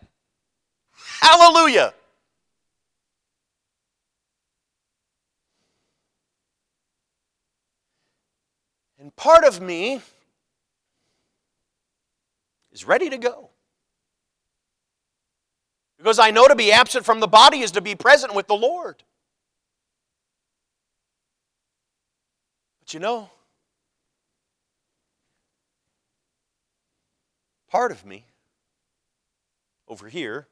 Hallelujah. 1.20 1.94
And 8.98 9.14
part 9.16 9.44
of 9.44 9.60
me 9.60 10.00
is 12.70 12.84
ready 12.86 13.08
to 13.08 13.16
go. 13.16 13.48
Because 15.96 16.18
I 16.18 16.30
know 16.30 16.48
to 16.48 16.54
be 16.54 16.72
absent 16.72 17.04
from 17.04 17.20
the 17.20 17.28
body 17.28 17.60
is 17.60 17.72
to 17.72 17.80
be 17.80 17.94
present 17.94 18.34
with 18.34 18.46
the 18.46 18.54
Lord. 18.54 19.02
But 22.80 22.94
you 22.94 23.00
know, 23.00 23.30
part 27.70 27.92
of 27.92 28.04
me 28.04 28.24
over 29.90 30.08
here, 30.08 30.46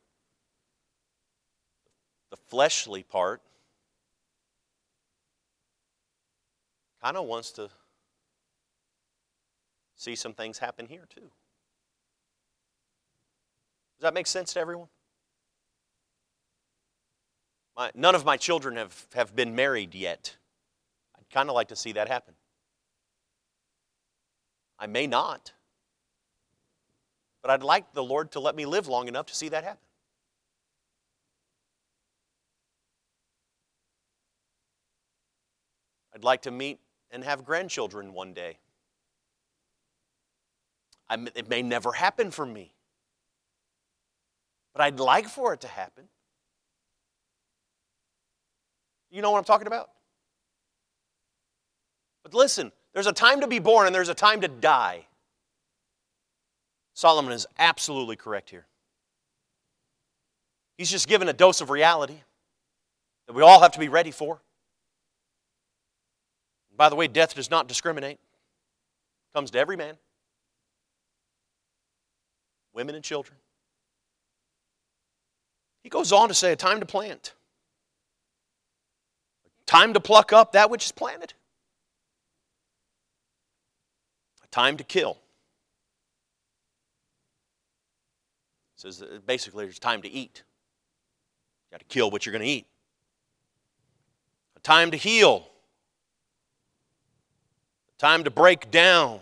the 2.30 2.36
fleshly 2.36 3.04
part, 3.04 3.40
kind 7.00 7.16
of 7.16 7.24
wants 7.24 7.52
to 7.52 7.70
see 9.94 10.16
some 10.16 10.34
things 10.34 10.58
happen 10.58 10.86
here 10.86 11.06
too. 11.08 11.30
Does 13.98 14.02
that 14.02 14.12
make 14.12 14.26
sense 14.26 14.52
to 14.54 14.60
everyone? 14.60 14.88
My, 17.76 17.92
none 17.94 18.16
of 18.16 18.24
my 18.24 18.36
children 18.36 18.76
have, 18.76 19.06
have 19.14 19.36
been 19.36 19.54
married 19.54 19.94
yet. 19.94 20.36
I'd 21.16 21.30
kind 21.30 21.48
of 21.48 21.54
like 21.54 21.68
to 21.68 21.76
see 21.76 21.92
that 21.92 22.08
happen. 22.08 22.34
I 24.80 24.88
may 24.88 25.06
not, 25.06 25.52
but 27.42 27.50
I'd 27.50 27.62
like 27.62 27.92
the 27.94 28.02
Lord 28.02 28.32
to 28.32 28.40
let 28.40 28.56
me 28.56 28.66
live 28.66 28.88
long 28.88 29.08
enough 29.08 29.26
to 29.26 29.34
see 29.34 29.48
that 29.50 29.64
happen. 29.64 29.78
I'd 36.14 36.24
like 36.24 36.42
to 36.42 36.50
meet 36.50 36.80
and 37.10 37.22
have 37.22 37.44
grandchildren 37.44 38.12
one 38.12 38.32
day. 38.32 38.58
I'm, 41.08 41.28
it 41.34 41.48
may 41.48 41.62
never 41.62 41.92
happen 41.92 42.30
for 42.30 42.44
me, 42.44 42.74
but 44.74 44.82
I'd 44.82 45.00
like 45.00 45.28
for 45.28 45.54
it 45.54 45.60
to 45.62 45.68
happen. 45.68 46.04
You 49.10 49.22
know 49.22 49.30
what 49.30 49.38
I'm 49.38 49.44
talking 49.44 49.66
about? 49.66 49.90
But 52.22 52.34
listen, 52.34 52.72
there's 52.92 53.06
a 53.06 53.12
time 53.12 53.40
to 53.40 53.46
be 53.46 53.58
born 53.58 53.86
and 53.86 53.94
there's 53.94 54.10
a 54.10 54.14
time 54.14 54.42
to 54.42 54.48
die. 54.48 55.06
Solomon 56.98 57.32
is 57.32 57.46
absolutely 57.60 58.16
correct 58.16 58.50
here. 58.50 58.66
He's 60.76 60.90
just 60.90 61.06
given 61.06 61.28
a 61.28 61.32
dose 61.32 61.60
of 61.60 61.70
reality 61.70 62.16
that 63.28 63.34
we 63.34 63.42
all 63.42 63.60
have 63.60 63.70
to 63.70 63.78
be 63.78 63.88
ready 63.88 64.10
for. 64.10 64.40
By 66.76 66.88
the 66.88 66.96
way, 66.96 67.06
death 67.06 67.36
does 67.36 67.52
not 67.52 67.68
discriminate. 67.68 68.18
It 68.18 69.32
comes 69.32 69.52
to 69.52 69.60
every 69.60 69.76
man 69.76 69.96
women 72.74 72.96
and 72.96 73.04
children. 73.04 73.38
He 75.84 75.88
goes 75.88 76.10
on 76.10 76.26
to 76.26 76.34
say, 76.34 76.50
a 76.50 76.56
time 76.56 76.80
to 76.80 76.86
plant, 76.86 77.34
a 79.46 79.64
time 79.66 79.94
to 79.94 80.00
pluck 80.00 80.32
up 80.32 80.50
that 80.54 80.68
which 80.68 80.84
is 80.84 80.90
planted, 80.90 81.32
a 84.42 84.48
time 84.48 84.76
to 84.78 84.82
kill. 84.82 85.18
Says 88.78 89.02
uh, 89.02 89.18
basically 89.26 89.64
there's 89.64 89.78
time 89.78 90.02
to 90.02 90.08
eat. 90.08 90.44
You 91.66 91.74
got 91.74 91.80
to 91.80 91.86
kill 91.86 92.10
what 92.10 92.24
you're 92.24 92.32
going 92.32 92.44
to 92.44 92.48
eat. 92.48 92.66
A 94.56 94.60
time 94.60 94.92
to 94.92 94.96
heal. 94.96 95.48
A 97.96 98.00
time 98.00 98.24
to 98.24 98.30
break 98.30 98.70
down. 98.70 99.20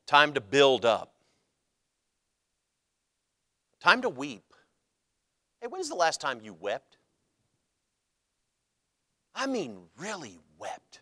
A 0.00 0.02
time 0.06 0.32
to 0.34 0.40
build 0.40 0.84
up. 0.84 1.14
A 3.78 3.82
Time 3.82 4.02
to 4.02 4.08
weep. 4.08 4.42
Hey, 5.60 5.68
when's 5.68 5.88
the 5.88 5.94
last 5.94 6.20
time 6.20 6.40
you 6.42 6.54
wept? 6.58 6.96
I 9.34 9.46
mean, 9.46 9.78
really 9.96 10.40
wept. 10.58 11.00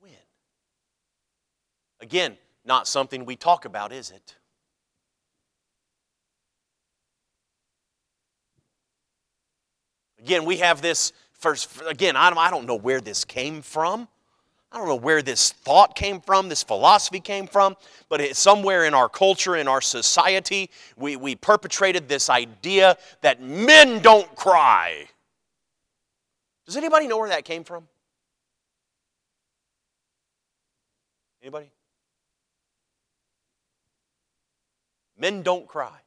When? 0.00 0.12
Again, 2.00 2.38
not 2.64 2.86
something 2.86 3.24
we 3.24 3.36
talk 3.36 3.64
about, 3.64 3.92
is 3.92 4.10
it? 4.10 4.36
Again, 10.18 10.44
we 10.44 10.58
have 10.58 10.82
this 10.82 11.12
first, 11.32 11.70
again, 11.86 12.16
I 12.16 12.28
don't, 12.28 12.38
I 12.38 12.50
don't 12.50 12.66
know 12.66 12.76
where 12.76 13.00
this 13.00 13.24
came 13.24 13.62
from. 13.62 14.06
I 14.72 14.78
don't 14.78 14.86
know 14.86 14.94
where 14.94 15.20
this 15.20 15.50
thought 15.50 15.96
came 15.96 16.20
from, 16.20 16.48
this 16.48 16.62
philosophy 16.62 17.18
came 17.18 17.48
from, 17.48 17.74
but 18.08 18.20
it's 18.20 18.38
somewhere 18.38 18.84
in 18.84 18.94
our 18.94 19.08
culture, 19.08 19.56
in 19.56 19.66
our 19.66 19.80
society, 19.80 20.70
we, 20.96 21.16
we 21.16 21.34
perpetrated 21.34 22.08
this 22.08 22.30
idea 22.30 22.96
that 23.22 23.42
men 23.42 24.00
don't 24.00 24.32
cry. 24.36 25.08
Does 26.66 26.76
anybody 26.76 27.08
know 27.08 27.18
where 27.18 27.30
that 27.30 27.44
came 27.44 27.64
from? 27.64 27.88
Anybody? 31.42 31.72
Men 35.20 35.42
don't 35.42 35.68
cry. 35.68 36.00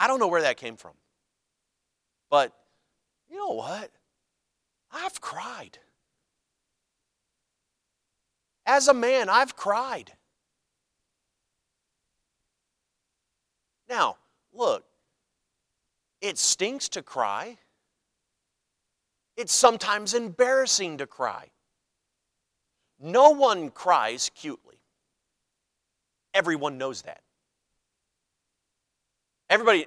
I 0.00 0.08
don't 0.08 0.18
know 0.18 0.26
where 0.26 0.42
that 0.42 0.56
came 0.56 0.76
from. 0.76 0.94
But 2.28 2.52
you 3.30 3.36
know 3.38 3.52
what? 3.52 3.92
I've 4.90 5.20
cried. 5.20 5.78
As 8.66 8.88
a 8.88 8.94
man, 8.94 9.28
I've 9.28 9.54
cried. 9.54 10.12
Now, 13.88 14.16
look, 14.52 14.84
it 16.20 16.36
stinks 16.36 16.88
to 16.90 17.02
cry. 17.02 17.58
It's 19.36 19.52
sometimes 19.52 20.14
embarrassing 20.14 20.98
to 20.98 21.06
cry. 21.06 21.50
No 22.98 23.30
one 23.30 23.70
cries 23.70 24.30
cutely. 24.34 24.71
Everyone 26.34 26.78
knows 26.78 27.02
that. 27.02 27.22
Everybody, 29.50 29.86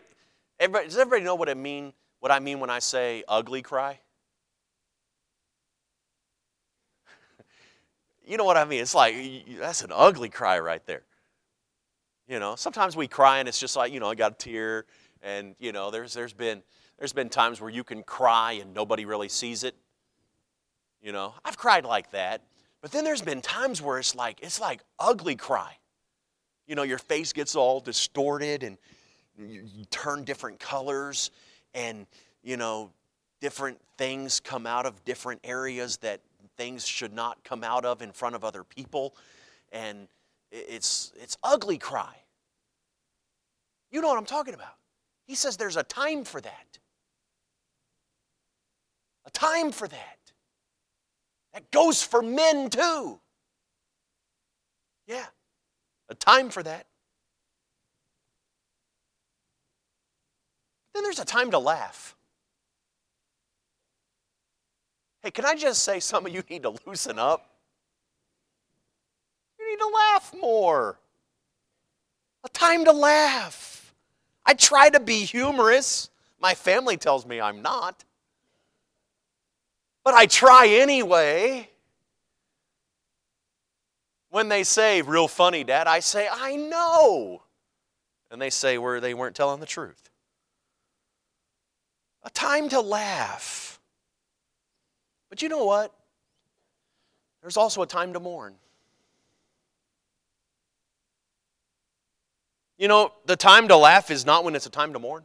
everybody 0.60 0.86
does 0.86 0.98
everybody 0.98 1.24
know 1.24 1.36
what 1.36 1.50
I 1.50 1.56
mean? 1.56 1.94
What 2.20 2.32
I 2.32 2.40
mean 2.40 2.60
when 2.60 2.70
I 2.70 2.80
say 2.80 3.24
ugly 3.28 3.62
cry? 3.62 4.00
you 8.28 8.38
know 8.38 8.44
what 8.44 8.58
I 8.58 8.66
mean? 8.66 8.82
It's 8.82 8.94
like 8.94 9.16
that's 9.60 9.84
an 9.84 9.92
ugly 9.94 10.30
cry 10.30 10.60
right 10.60 10.86
there. 10.86 11.02
You 12.28 12.40
know, 12.40 12.56
sometimes 12.56 12.96
we 12.96 13.08
cry 13.08 13.40
and 13.40 13.48
it's 13.48 13.60
just 13.60 13.76
like, 13.76 13.92
you 13.92 14.00
know, 14.00 14.10
I 14.10 14.16
got 14.16 14.34
a 14.34 14.36
tear 14.36 14.86
and 15.22 15.56
you 15.60 15.72
know, 15.72 15.90
there's 15.90 16.14
there's 16.14 16.34
been 16.34 16.62
there's 17.00 17.14
been 17.14 17.30
times 17.30 17.60
where 17.60 17.70
you 17.70 17.84
can 17.84 18.04
cry 18.04 18.54
and 18.54 18.74
nobody 18.74 19.06
really 19.06 19.30
sees 19.30 19.64
it. 19.64 19.76
You 21.02 21.12
know, 21.12 21.34
I've 21.44 21.58
cried 21.58 21.86
like 21.86 22.12
that. 22.12 22.44
But 22.82 22.92
then 22.92 23.04
there's 23.04 23.22
been 23.22 23.42
times 23.42 23.82
where 23.82 23.98
it's 23.98 24.16
like 24.16 24.40
it's 24.42 24.60
like 24.60 24.82
ugly 25.00 25.36
cry. 25.36 25.78
You 26.68 26.76
know, 26.76 26.84
your 26.84 26.98
face 26.98 27.34
gets 27.34 27.56
all 27.56 27.80
distorted 27.80 28.64
and 28.64 28.78
you, 29.38 29.86
turn 29.90 30.24
different 30.24 30.60
colors 30.60 31.32
and 31.74 32.08
you 32.44 32.58
know, 32.58 32.92
different 33.42 33.80
things 33.98 34.40
come 34.40 34.66
out 34.66 34.86
of 34.86 35.04
different 35.04 35.42
areas 35.44 35.98
that 35.98 36.22
things 36.58 36.88
should 36.88 37.14
not 37.14 37.44
come 37.44 37.64
out 37.64 37.86
of 37.86 38.02
in 38.02 38.12
front 38.12 38.36
of 38.36 38.44
other 38.44 38.64
people 38.64 39.16
and 39.72 40.08
it's 40.52 41.12
it's 41.22 41.38
ugly 41.44 41.78
cry. 41.78 42.16
You 43.92 44.02
know 44.02 44.08
what 44.08 44.18
I'm 44.18 44.26
talking 44.26 44.54
about. 44.54 44.76
He 45.26 45.36
says 45.36 45.58
there's 45.58 45.78
a 45.78 45.84
time 45.84 46.24
for 46.24 46.40
that. 46.42 46.80
A 49.26 49.32
time 49.32 49.72
for 49.72 49.88
that. 49.88 50.18
That 51.54 51.72
goes 51.72 52.04
for 52.04 52.22
men 52.22 52.70
too. 52.70 53.20
Yeah, 55.08 55.26
a 56.10 56.16
time 56.16 56.50
for 56.50 56.64
that. 56.64 56.86
Then 60.94 61.04
there's 61.04 61.20
a 61.20 61.26
time 61.26 61.52
to 61.52 61.60
laugh. 61.60 62.16
Hey, 65.22 65.32
can 65.32 65.44
I 65.44 65.56
just 65.56 65.84
say 65.84 66.00
some 66.00 66.26
of 66.26 66.34
you 66.34 66.44
need 66.50 66.64
to 66.64 66.76
loosen 66.86 67.20
up? 67.20 67.50
You 69.60 69.70
need 69.70 69.80
to 69.80 69.88
laugh 69.88 70.34
more. 70.40 71.00
A 72.44 72.50
time 72.50 72.86
to 72.86 72.92
laugh. 72.92 73.94
I 74.46 74.54
try 74.54 74.90
to 74.90 75.00
be 75.00 75.26
humorous. 75.26 76.10
My 76.40 76.54
family 76.54 76.96
tells 76.96 77.26
me 77.26 77.42
I'm 77.42 77.62
not. 77.62 78.06
But 80.04 80.14
I 80.14 80.28
try 80.28 80.68
anyway. 80.68 81.70
When 84.36 84.50
they 84.50 84.66
say, 84.66 85.02
real 85.02 85.30
funny, 85.30 85.64
Dad, 85.64 85.88
I 85.88 86.02
say, 86.02 86.28
I 86.30 86.58
know. 86.58 87.42
And 88.30 88.42
they 88.42 88.50
say, 88.50 88.78
where 88.78 89.00
they 89.00 89.14
weren't 89.14 89.34
telling 89.34 89.62
the 89.62 89.66
truth. 89.66 90.10
A 92.22 92.30
time 92.30 92.68
to 92.68 92.82
laugh. 92.82 93.80
But 95.30 95.42
you 95.42 95.48
know 95.48 95.64
what? 95.64 95.96
There's 97.42 97.56
also 97.56 97.82
a 97.82 97.88
time 97.88 98.12
to 98.12 98.20
mourn. 98.20 98.56
You 102.78 102.90
know, 102.90 103.14
the 103.26 103.38
time 103.38 103.70
to 103.70 103.78
laugh 103.78 104.12
is 104.12 104.26
not 104.26 104.44
when 104.44 104.54
it's 104.54 104.66
a 104.66 104.70
time 104.70 104.92
to 104.92 105.00
mourn. 105.00 105.24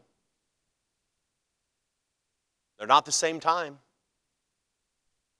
They're 2.78 2.86
not 2.86 3.06
the 3.06 3.10
same 3.10 3.40
time. 3.40 3.80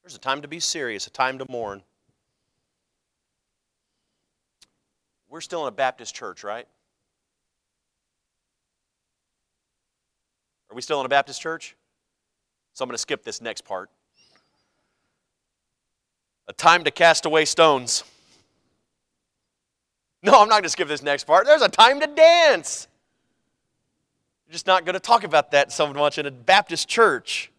There's 0.03 0.17
a 0.17 0.19
time 0.19 0.43
to 0.43 0.49
be 0.49 0.59
serious, 0.59 1.07
a 1.07 1.11
time 1.11 1.39
to 1.39 1.47
mourn. 1.49 1.85
We're 5.31 5.41
still 5.41 5.63
in 5.63 5.69
a 5.69 5.77
Baptist 5.77 6.15
church, 6.15 6.43
right? 6.43 6.67
Are 10.69 10.75
we 10.75 10.83
still 10.83 10.99
in 10.99 11.07
a 11.07 11.09
Baptist 11.09 11.41
church? 11.41 11.77
So 12.73 12.83
I'm 12.83 12.89
going 12.89 12.95
to 12.95 12.99
skip 12.99 13.23
this 13.23 13.41
next 13.41 13.65
part. 13.65 13.91
A 16.49 16.53
time 16.53 16.83
to 16.83 16.91
cast 16.91 17.27
away 17.27 17.45
stones. 17.45 18.03
No, 20.23 20.33
I'm 20.33 20.49
not 20.49 20.57
going 20.57 20.65
to 20.65 20.69
skip 20.69 20.89
this 20.89 21.03
next 21.03 21.25
part. 21.25 21.47
There's 21.47 21.63
a 21.63 21.69
time 21.69 22.01
to 22.01 22.09
dance. 22.09 22.89
You're 24.47 24.53
just 24.55 24.67
not 24.67 24.85
going 24.85 24.95
to 24.95 25.01
talk 25.01 25.23
about 25.23 25.53
that 25.53 25.71
so 25.71 25.93
much 25.93 26.19
in 26.19 26.27
a 26.27 26.31
Baptist 26.33 26.89
church. 26.89 27.53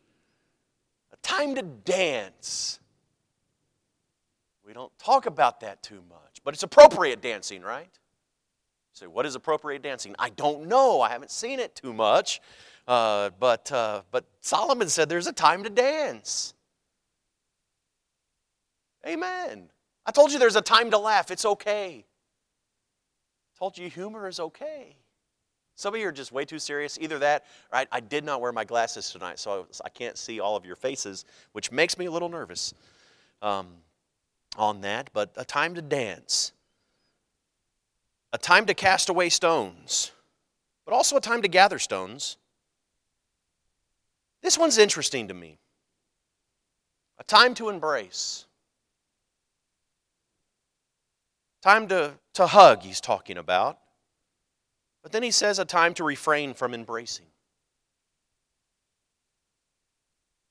A 1.13 1.17
time 1.25 1.55
to 1.55 1.61
dance. 1.61 2.80
We 4.71 4.73
don't 4.73 4.97
talk 4.97 5.25
about 5.25 5.59
that 5.59 5.83
too 5.83 6.01
much, 6.07 6.39
but 6.45 6.53
it's 6.53 6.63
appropriate 6.63 7.21
dancing, 7.21 7.61
right? 7.61 7.91
Say, 8.93 9.05
what 9.05 9.25
is 9.25 9.35
appropriate 9.35 9.81
dancing? 9.81 10.15
I 10.17 10.29
don't 10.29 10.67
know. 10.67 11.01
I 11.01 11.09
haven't 11.09 11.29
seen 11.29 11.59
it 11.59 11.75
too 11.75 11.91
much. 11.91 12.39
Uh, 12.87 13.31
but, 13.37 13.69
uh, 13.69 14.03
but 14.11 14.23
Solomon 14.39 14.87
said 14.87 15.09
there's 15.09 15.27
a 15.27 15.33
time 15.33 15.65
to 15.65 15.69
dance. 15.69 16.53
Amen. 19.05 19.67
I 20.05 20.11
told 20.11 20.31
you 20.31 20.39
there's 20.39 20.55
a 20.55 20.61
time 20.61 20.89
to 20.91 20.97
laugh. 20.97 21.31
It's 21.31 21.43
okay. 21.43 22.05
I 22.05 23.59
Told 23.59 23.77
you 23.77 23.89
humor 23.89 24.29
is 24.29 24.39
okay. 24.39 24.95
Some 25.75 25.95
of 25.95 25.99
you 25.99 26.07
are 26.07 26.13
just 26.13 26.31
way 26.31 26.45
too 26.45 26.59
serious. 26.59 26.97
Either 27.01 27.19
that, 27.19 27.43
or 27.73 27.79
I, 27.79 27.87
I 27.91 27.99
did 27.99 28.23
not 28.23 28.39
wear 28.39 28.53
my 28.53 28.63
glasses 28.63 29.09
tonight, 29.09 29.37
so 29.37 29.67
I, 29.83 29.87
I, 29.87 29.89
can't 29.89 30.17
see 30.17 30.39
all 30.39 30.55
of 30.55 30.65
your 30.65 30.77
faces, 30.77 31.25
which 31.51 31.73
makes 31.73 31.97
me 31.97 32.05
a 32.05 32.11
little 32.11 32.29
nervous 32.29 32.73
um, 33.41 33.67
on 34.57 34.81
that. 34.81 35.09
But 35.13 35.31
a 35.35 35.45
time 35.45 35.75
to 35.75 35.81
dance, 35.81 36.51
a 38.33 38.37
time 38.37 38.65
to 38.65 38.73
cast 38.73 39.09
away 39.09 39.29
stones, 39.29 40.11
but 40.85 40.93
also 40.93 41.17
a 41.17 41.21
time 41.21 41.41
to 41.41 41.47
gather 41.47 41.79
stones. 41.79 42.37
This 44.41 44.57
one's 44.57 44.77
interesting 44.77 45.27
to 45.27 45.33
me. 45.33 45.59
A 47.19 47.23
time 47.23 47.53
to 47.55 47.69
embrace. 47.69 48.45
Time 51.61 51.87
to, 51.89 52.13
to 52.33 52.47
hug, 52.47 52.81
he's 52.81 52.99
talking 52.99 53.37
about. 53.37 53.77
But 55.03 55.11
then 55.11 55.21
he 55.21 55.31
says 55.31 55.59
a 55.59 55.65
time 55.65 55.93
to 55.95 56.03
refrain 56.03 56.55
from 56.55 56.73
embracing. 56.73 57.27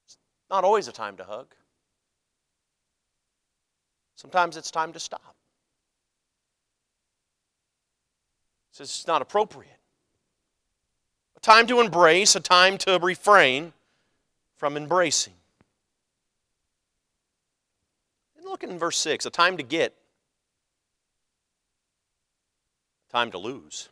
It's 0.07 0.19
not 0.49 0.63
always 0.63 0.87
a 0.87 0.93
time 0.93 1.17
to 1.17 1.25
hug. 1.25 1.55
Sometimes 4.21 4.59
it's 4.59 4.71
time 4.71 4.93
to 4.93 5.01
stop. 5.01 5.35
Says 8.71 8.89
it's 8.89 9.07
not 9.07 9.23
appropriate. 9.23 9.79
A 11.39 11.41
time 11.41 11.67
to 11.69 11.81
embrace, 11.81 12.37
a 12.37 12.41
time 12.41 12.77
to 12.77 12.99
refrain 13.01 13.73
from 14.59 14.77
embracing. 14.77 15.33
And 18.37 18.45
look 18.45 18.63
in 18.63 18.79
verse 18.79 18.99
6 18.99 19.25
a 19.25 19.31
time 19.31 19.57
to 19.57 19.63
get, 19.63 19.95
time 23.11 23.31
to 23.31 23.39
lose. 23.39 23.89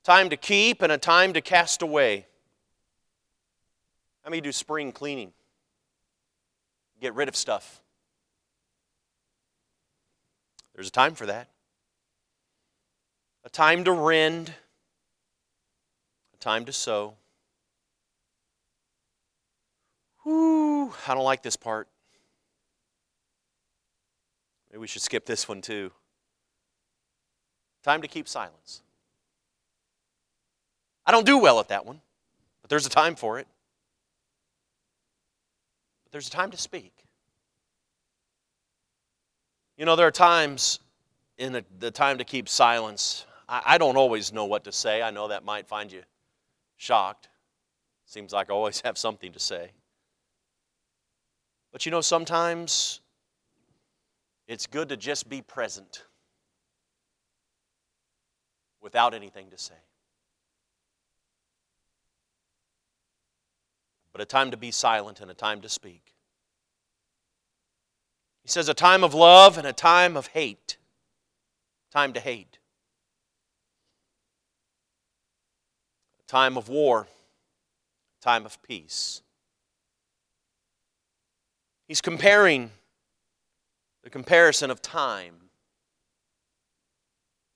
A 0.00 0.04
time 0.04 0.30
to 0.30 0.36
keep 0.36 0.80
and 0.80 0.92
a 0.92 0.98
time 0.98 1.32
to 1.32 1.40
cast 1.40 1.82
away. 1.82 2.28
How 4.22 4.30
many 4.30 4.40
do 4.40 4.52
spring 4.52 4.92
cleaning? 4.92 5.32
Get 7.00 7.12
rid 7.12 7.28
of 7.28 7.34
stuff. 7.34 7.82
There's 10.76 10.88
a 10.88 10.92
time 10.92 11.14
for 11.14 11.24
that. 11.24 11.48
A 13.44 13.48
time 13.48 13.82
to 13.84 13.92
rend, 13.92 14.52
a 16.34 16.36
time 16.36 16.66
to 16.66 16.72
sow. 16.72 17.14
Whew, 20.22 20.92
I 21.08 21.14
don't 21.14 21.24
like 21.24 21.42
this 21.42 21.56
part. 21.56 21.88
Maybe 24.70 24.80
we 24.80 24.86
should 24.86 25.00
skip 25.00 25.24
this 25.24 25.48
one 25.48 25.62
too. 25.62 25.92
Time 27.82 28.02
to 28.02 28.08
keep 28.08 28.28
silence. 28.28 28.82
I 31.06 31.12
don't 31.12 31.24
do 31.24 31.38
well 31.38 31.58
at 31.58 31.68
that 31.68 31.86
one, 31.86 32.02
but 32.60 32.68
there's 32.68 32.84
a 32.84 32.90
time 32.90 33.14
for 33.14 33.38
it. 33.38 33.46
But 36.04 36.12
there's 36.12 36.28
a 36.28 36.32
time 36.32 36.50
to 36.50 36.58
speak. 36.58 36.95
You 39.76 39.84
know, 39.84 39.94
there 39.94 40.06
are 40.06 40.12
times 40.12 40.80
in 41.36 41.52
the, 41.52 41.64
the 41.78 41.90
time 41.90 42.18
to 42.18 42.24
keep 42.24 42.48
silence. 42.48 43.26
I, 43.48 43.62
I 43.66 43.78
don't 43.78 43.96
always 43.96 44.32
know 44.32 44.46
what 44.46 44.64
to 44.64 44.72
say. 44.72 45.02
I 45.02 45.10
know 45.10 45.28
that 45.28 45.44
might 45.44 45.66
find 45.66 45.92
you 45.92 46.02
shocked. 46.76 47.28
Seems 48.06 48.32
like 48.32 48.50
I 48.50 48.54
always 48.54 48.80
have 48.84 48.96
something 48.96 49.32
to 49.32 49.38
say. 49.38 49.70
But 51.72 51.84
you 51.84 51.92
know, 51.92 52.00
sometimes 52.00 53.00
it's 54.48 54.66
good 54.66 54.88
to 54.88 54.96
just 54.96 55.28
be 55.28 55.42
present 55.42 56.04
without 58.80 59.12
anything 59.12 59.50
to 59.50 59.58
say. 59.58 59.74
But 64.12 64.22
a 64.22 64.24
time 64.24 64.52
to 64.52 64.56
be 64.56 64.70
silent 64.70 65.20
and 65.20 65.30
a 65.30 65.34
time 65.34 65.60
to 65.60 65.68
speak. 65.68 66.15
He 68.46 68.50
says 68.50 68.68
a 68.68 68.74
time 68.74 69.02
of 69.02 69.12
love 69.12 69.58
and 69.58 69.66
a 69.66 69.72
time 69.72 70.16
of 70.16 70.28
hate. 70.28 70.76
Time 71.92 72.12
to 72.12 72.20
hate. 72.20 72.60
A 76.20 76.30
time 76.30 76.56
of 76.56 76.68
war, 76.68 77.08
a 78.20 78.24
time 78.24 78.46
of 78.46 78.62
peace. 78.62 79.20
He's 81.88 82.00
comparing 82.00 82.70
the 84.04 84.10
comparison 84.10 84.70
of 84.70 84.80
time. 84.80 85.34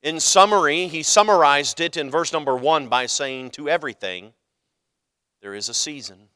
In 0.02 0.18
summary, 0.18 0.88
he 0.88 1.04
summarized 1.04 1.78
it 1.78 1.96
in 1.96 2.10
verse 2.10 2.32
number 2.32 2.56
one 2.56 2.88
by 2.88 3.06
saying, 3.06 3.50
To 3.50 3.68
everything 3.68 4.32
there 5.40 5.54
is 5.54 5.68
a 5.68 5.74
season, 5.74 6.30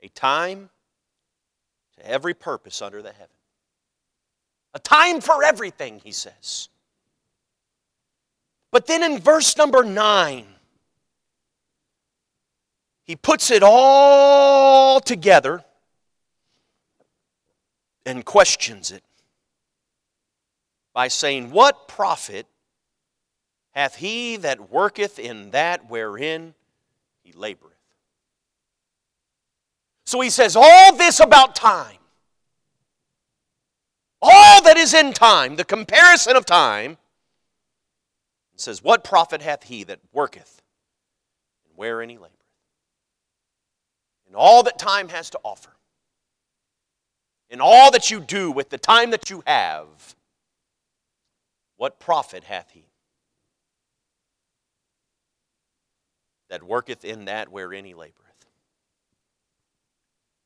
a 0.00 0.06
time 0.06 0.70
every 2.04 2.34
purpose 2.34 2.82
under 2.82 3.02
the 3.02 3.12
heaven. 3.12 3.28
A 4.74 4.78
time 4.78 5.20
for 5.20 5.44
everything, 5.44 6.00
he 6.02 6.12
says. 6.12 6.68
But 8.70 8.86
then 8.86 9.02
in 9.02 9.20
verse 9.20 9.56
number 9.56 9.84
nine, 9.84 10.46
he 13.04 13.14
puts 13.14 13.50
it 13.50 13.62
all 13.62 14.98
together 14.98 15.62
and 18.04 18.24
questions 18.24 18.90
it 18.90 19.02
by 20.92 21.08
saying, 21.08 21.50
What 21.50 21.86
profit 21.86 22.46
hath 23.72 23.96
he 23.96 24.36
that 24.38 24.70
worketh 24.70 25.18
in 25.18 25.50
that 25.50 25.90
wherein 25.90 26.54
he 27.22 27.32
laboreth? 27.32 27.73
So 30.14 30.20
he 30.20 30.30
says, 30.30 30.54
All 30.54 30.94
this 30.94 31.18
about 31.18 31.56
time, 31.56 31.98
all 34.22 34.62
that 34.62 34.76
is 34.76 34.94
in 34.94 35.12
time, 35.12 35.56
the 35.56 35.64
comparison 35.64 36.36
of 36.36 36.46
time, 36.46 36.98
says, 38.54 38.80
What 38.80 39.02
profit 39.02 39.42
hath 39.42 39.64
he 39.64 39.82
that 39.82 39.98
worketh 40.12 40.62
and 41.66 41.76
wherein 41.76 42.10
he 42.10 42.16
laboreth? 42.16 42.30
And 44.28 44.36
all 44.36 44.62
that 44.62 44.78
time 44.78 45.08
has 45.08 45.30
to 45.30 45.40
offer 45.42 45.72
in 47.50 47.60
all 47.60 47.90
that 47.90 48.12
you 48.12 48.20
do 48.20 48.52
with 48.52 48.70
the 48.70 48.78
time 48.78 49.10
that 49.10 49.30
you 49.30 49.42
have, 49.48 50.14
what 51.76 51.98
profit 51.98 52.44
hath 52.44 52.70
he 52.70 52.84
that 56.50 56.62
worketh 56.62 57.04
in 57.04 57.24
that 57.24 57.48
wherein 57.48 57.84
he 57.84 57.94
laboreth? 57.94 58.23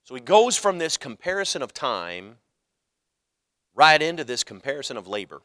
So 0.09 0.15
he 0.15 0.23
goes 0.23 0.57
from 0.57 0.79
this 0.79 0.97
comparison 0.97 1.61
of 1.61 1.75
time 1.75 2.39
right 3.75 4.01
into 4.01 4.25
this 4.25 4.43
comparison 4.43 4.97
of 4.97 5.07
labor. 5.07 5.43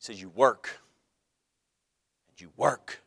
He 0.00 0.06
says, 0.06 0.20
You 0.20 0.30
work, 0.30 0.80
and 2.28 2.40
you 2.40 2.50
work. 2.56 3.00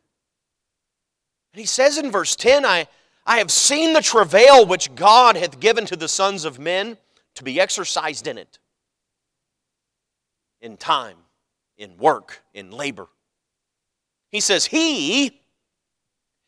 And 1.52 1.60
he 1.60 1.66
says 1.66 1.98
in 1.98 2.10
verse 2.10 2.34
10, 2.38 2.64
I, 2.64 2.88
I 3.26 3.40
have 3.40 3.52
seen 3.52 3.92
the 3.92 4.02
travail 4.02 4.66
which 4.66 4.96
God 4.96 5.36
hath 5.36 5.60
given 5.60 5.86
to 5.88 5.98
the 5.98 6.08
sons 6.08 6.46
of 6.46 6.60
men 6.60 6.96
to 7.36 7.44
be 7.44 7.60
exercised 7.60 8.26
in 8.26 8.38
it, 8.38 8.58
in 10.62 10.78
time, 10.78 11.18
in 11.78 11.98
work, 11.98 12.42
in 12.54 12.72
labor. 12.72 13.08
He 14.32 14.40
says, 14.40 14.68
He 14.68 15.42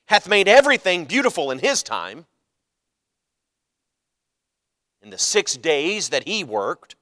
hath 0.08 0.28
made 0.28 0.48
everything 0.48 1.06
beautiful 1.06 1.52
in 1.52 1.60
His 1.60 1.84
time. 1.84 2.26
In 5.02 5.10
the 5.10 5.18
six 5.18 5.56
days 5.58 6.10
that 6.10 6.28
He 6.28 6.44
worked, 6.44 6.96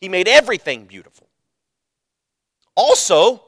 He 0.00 0.08
made 0.08 0.28
everything 0.28 0.84
beautiful. 0.84 1.28
Also, 2.74 3.42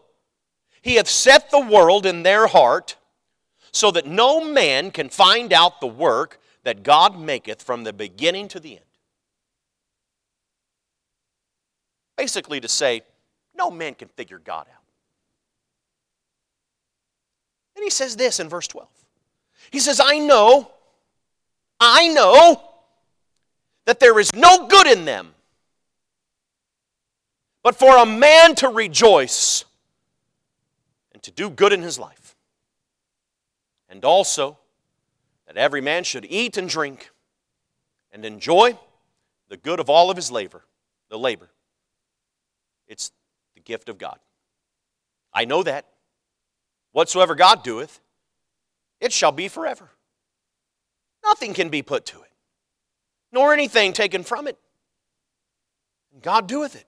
He 0.83 0.95
hath 0.97 1.09
set 1.09 1.51
the 1.51 1.61
world 1.61 2.07
in 2.07 2.23
their 2.23 2.47
heart 2.47 2.97
so 3.73 3.91
that 3.91 4.07
no 4.07 4.45
man 4.45 4.91
can 4.91 5.09
find 5.09 5.53
out 5.53 5.81
the 5.81 5.87
work 5.87 6.41
that 6.63 6.83
God 6.83 7.19
maketh 7.19 7.63
from 7.63 7.85
the 7.85 7.93
beginning 7.93 8.49
to 8.49 8.61
the 8.61 8.73
end. 8.73 8.81
Basically, 12.17 12.61
to 12.61 12.69
say, 12.69 13.03
no 13.57 13.71
man 13.71 13.95
can 13.95 14.09
figure 14.09 14.39
God 14.39 14.67
out. 14.73 14.84
And 17.77 17.83
he 17.83 17.91
says 17.91 18.17
this 18.17 18.41
in 18.41 18.49
verse 18.49 18.69
12. 18.69 18.89
He 19.71 19.81
says, 19.81 20.01
I 20.03 20.19
know, 20.19 20.71
I 21.81 22.09
know 22.09 22.63
that 23.87 24.01
there 24.01 24.19
is 24.19 24.35
no 24.35 24.67
good 24.69 24.87
in 24.87 25.05
them, 25.05 25.35
but 27.63 27.77
for 27.77 27.97
a 27.97 28.07
man 28.07 28.55
to 28.57 28.69
rejoice 28.69 29.65
and 31.13 31.23
to 31.23 31.31
do 31.31 31.51
good 31.51 31.73
in 31.73 31.83
his 31.83 31.99
life 31.99 32.25
and 33.95 34.05
also 34.05 34.59
that 35.47 35.57
every 35.57 35.81
man 35.81 36.03
should 36.03 36.27
eat 36.29 36.57
and 36.57 36.69
drink 36.69 37.11
and 38.13 38.25
enjoy 38.25 38.77
the 39.49 39.57
good 39.57 39.79
of 39.79 39.89
all 39.89 40.11
of 40.11 40.17
his 40.17 40.31
labor, 40.31 40.65
the 41.11 41.19
labor. 41.19 41.49
It's 42.89 43.13
the 43.55 43.61
gift 43.61 43.89
of 43.89 43.97
God. 43.97 44.19
I 45.33 45.45
know 45.45 45.63
that. 45.63 45.87
Whatsoever 46.95 47.35
God 47.35 47.65
doeth, 47.65 47.99
it 49.01 49.13
shall 49.13 49.33
be 49.33 49.49
forever. 49.49 49.91
Nothing 51.25 51.53
can 51.53 51.69
be 51.69 51.83
put 51.83 52.07
to 52.07 52.23
it, 52.23 52.31
nor 53.33 53.53
anything 53.53 53.93
taken 53.93 54.23
from 54.23 54.47
it. 54.47 54.57
And 56.13 56.23
God 56.23 56.47
doeth 56.47 56.77
it, 56.77 56.87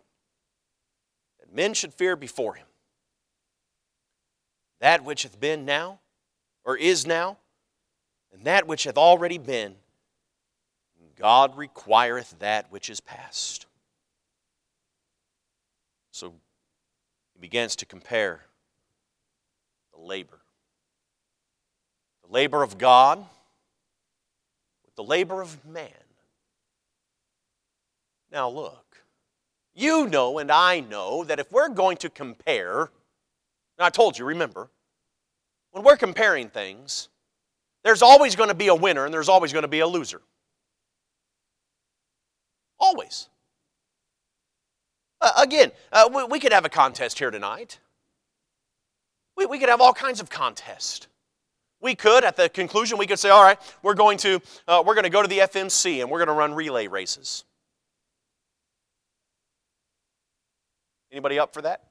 that 1.40 1.52
men 1.52 1.74
should 1.74 1.92
fear 1.92 2.14
before 2.14 2.54
him. 2.54 2.68
That 4.78 5.02
which 5.02 5.24
hath 5.24 5.40
been 5.40 5.64
now, 5.64 5.98
or 6.64 6.76
is 6.76 7.04
now, 7.04 7.38
and 8.32 8.44
that 8.44 8.68
which 8.68 8.84
hath 8.84 8.96
already 8.96 9.38
been. 9.38 9.74
God 11.16 11.56
requireth 11.56 12.38
that 12.38 12.70
which 12.70 12.90
is 12.90 13.00
past. 13.00 13.66
So 16.12 16.34
he 17.34 17.40
begins 17.40 17.74
to 17.76 17.86
compare 17.86 18.42
the 19.96 20.02
labor. 20.02 20.40
The 22.24 22.32
labor 22.32 22.62
of 22.62 22.78
God 22.78 23.18
with 24.84 24.94
the 24.96 25.04
labor 25.04 25.40
of 25.40 25.64
man. 25.64 25.90
Now, 28.30 28.48
look, 28.48 28.96
you 29.74 30.08
know 30.08 30.38
and 30.38 30.50
I 30.50 30.80
know 30.80 31.24
that 31.24 31.38
if 31.38 31.50
we're 31.52 31.68
going 31.68 31.96
to 31.98 32.10
compare, 32.10 32.80
and 32.80 32.90
I 33.80 33.90
told 33.90 34.18
you, 34.18 34.24
remember, 34.24 34.68
when 35.70 35.84
we're 35.84 35.96
comparing 35.96 36.48
things, 36.48 37.08
there's 37.84 38.02
always 38.02 38.34
going 38.34 38.48
to 38.48 38.54
be 38.54 38.68
a 38.68 38.74
winner 38.74 39.04
and 39.04 39.14
there's 39.14 39.28
always 39.28 39.52
going 39.52 39.62
to 39.62 39.68
be 39.68 39.80
a 39.80 39.86
loser. 39.86 40.20
Always. 42.78 43.28
Uh, 45.20 45.32
again, 45.38 45.72
uh, 45.92 46.08
we, 46.12 46.24
we, 46.24 46.40
could 46.40 46.52
have 46.52 46.64
a 46.64 46.68
contest 46.68 47.18
here 47.18 47.30
tonight. 47.30 47.78
We, 49.36 49.46
we 49.46 49.58
could 49.58 49.68
have 49.68 49.80
all 49.80 49.92
kinds 49.92 50.20
of 50.20 50.30
contests. 50.30 51.08
We 51.80 51.94
could, 51.94 52.24
at 52.24 52.36
the 52.36 52.48
conclusion, 52.48 52.98
we 52.98 53.06
could 53.06 53.18
say, 53.18 53.28
all 53.28 53.42
right, 53.42 53.58
we're 53.82 53.94
going 53.94 54.18
to, 54.18 54.40
uh, 54.66 54.82
we're 54.84 54.94
going 54.94 55.04
to 55.04 55.10
go 55.10 55.22
to 55.22 55.28
the 55.28 55.38
FMC 55.40 56.00
and 56.00 56.10
we're 56.10 56.18
going 56.18 56.28
to 56.28 56.34
run 56.34 56.54
relay 56.54 56.86
races. 56.86 57.44
Anybody 61.12 61.38
up 61.38 61.52
for 61.52 61.62
that? 61.62 61.84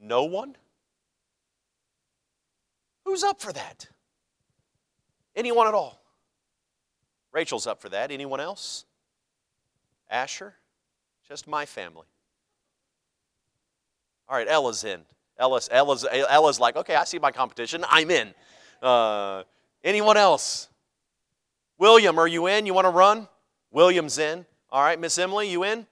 No 0.00 0.24
one? 0.24 0.56
Who's 3.04 3.22
up 3.22 3.40
for 3.40 3.52
that? 3.52 3.88
Anyone 5.34 5.66
at 5.66 5.74
all? 5.74 6.00
Rachel's 7.32 7.66
up 7.66 7.80
for 7.80 7.88
that. 7.88 8.10
Anyone 8.10 8.40
else? 8.40 8.84
Asher? 10.10 10.54
Just 11.28 11.48
my 11.48 11.64
family. 11.64 12.06
All 14.34 14.40
right, 14.40 14.48
Ella's 14.48 14.82
in. 14.82 15.00
Ella's, 15.38 15.68
Ella's, 15.70 16.04
Ella's 16.12 16.58
like, 16.58 16.74
okay, 16.74 16.96
I 16.96 17.04
see 17.04 17.20
my 17.20 17.30
competition. 17.30 17.84
I'm 17.88 18.10
in. 18.10 18.34
Uh, 18.82 19.44
anyone 19.84 20.16
else? 20.16 20.68
William, 21.78 22.18
are 22.18 22.26
you 22.26 22.48
in? 22.48 22.66
You 22.66 22.74
want 22.74 22.86
to 22.86 22.90
run? 22.90 23.28
William's 23.70 24.18
in. 24.18 24.44
All 24.72 24.82
right, 24.82 24.98
Miss 24.98 25.18
Emily, 25.18 25.52
you 25.52 25.62
in? 25.62 25.86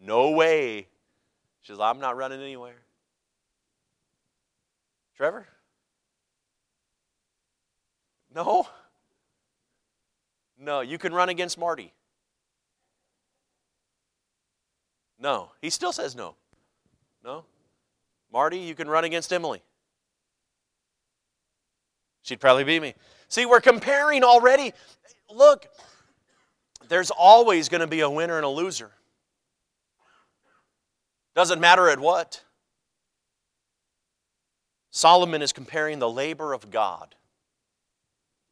No 0.00 0.30
way. 0.30 0.86
She's 1.62 1.76
like, 1.76 1.92
I'm 1.92 2.00
not 2.00 2.16
running 2.16 2.40
anywhere. 2.40 2.76
Trevor? 5.16 5.44
No? 8.32 8.68
No, 10.60 10.80
you 10.80 10.96
can 10.96 11.12
run 11.12 11.28
against 11.28 11.58
Marty. 11.58 11.92
No, 15.18 15.50
he 15.60 15.70
still 15.70 15.90
says 15.90 16.14
no. 16.14 16.36
No? 17.24 17.46
Marty, 18.34 18.58
you 18.58 18.74
can 18.74 18.88
run 18.88 19.04
against 19.04 19.32
Emily. 19.32 19.62
She'd 22.22 22.40
probably 22.40 22.64
beat 22.64 22.82
me. 22.82 22.94
See, 23.28 23.46
we're 23.46 23.60
comparing 23.60 24.24
already. 24.24 24.72
Look, 25.32 25.68
there's 26.88 27.12
always 27.12 27.68
going 27.68 27.82
to 27.82 27.86
be 27.86 28.00
a 28.00 28.10
winner 28.10 28.34
and 28.36 28.44
a 28.44 28.48
loser. 28.48 28.90
Doesn't 31.36 31.60
matter 31.60 31.88
at 31.88 32.00
what. 32.00 32.42
Solomon 34.90 35.40
is 35.40 35.52
comparing 35.52 36.00
the 36.00 36.10
labor 36.10 36.52
of 36.52 36.72
God 36.72 37.14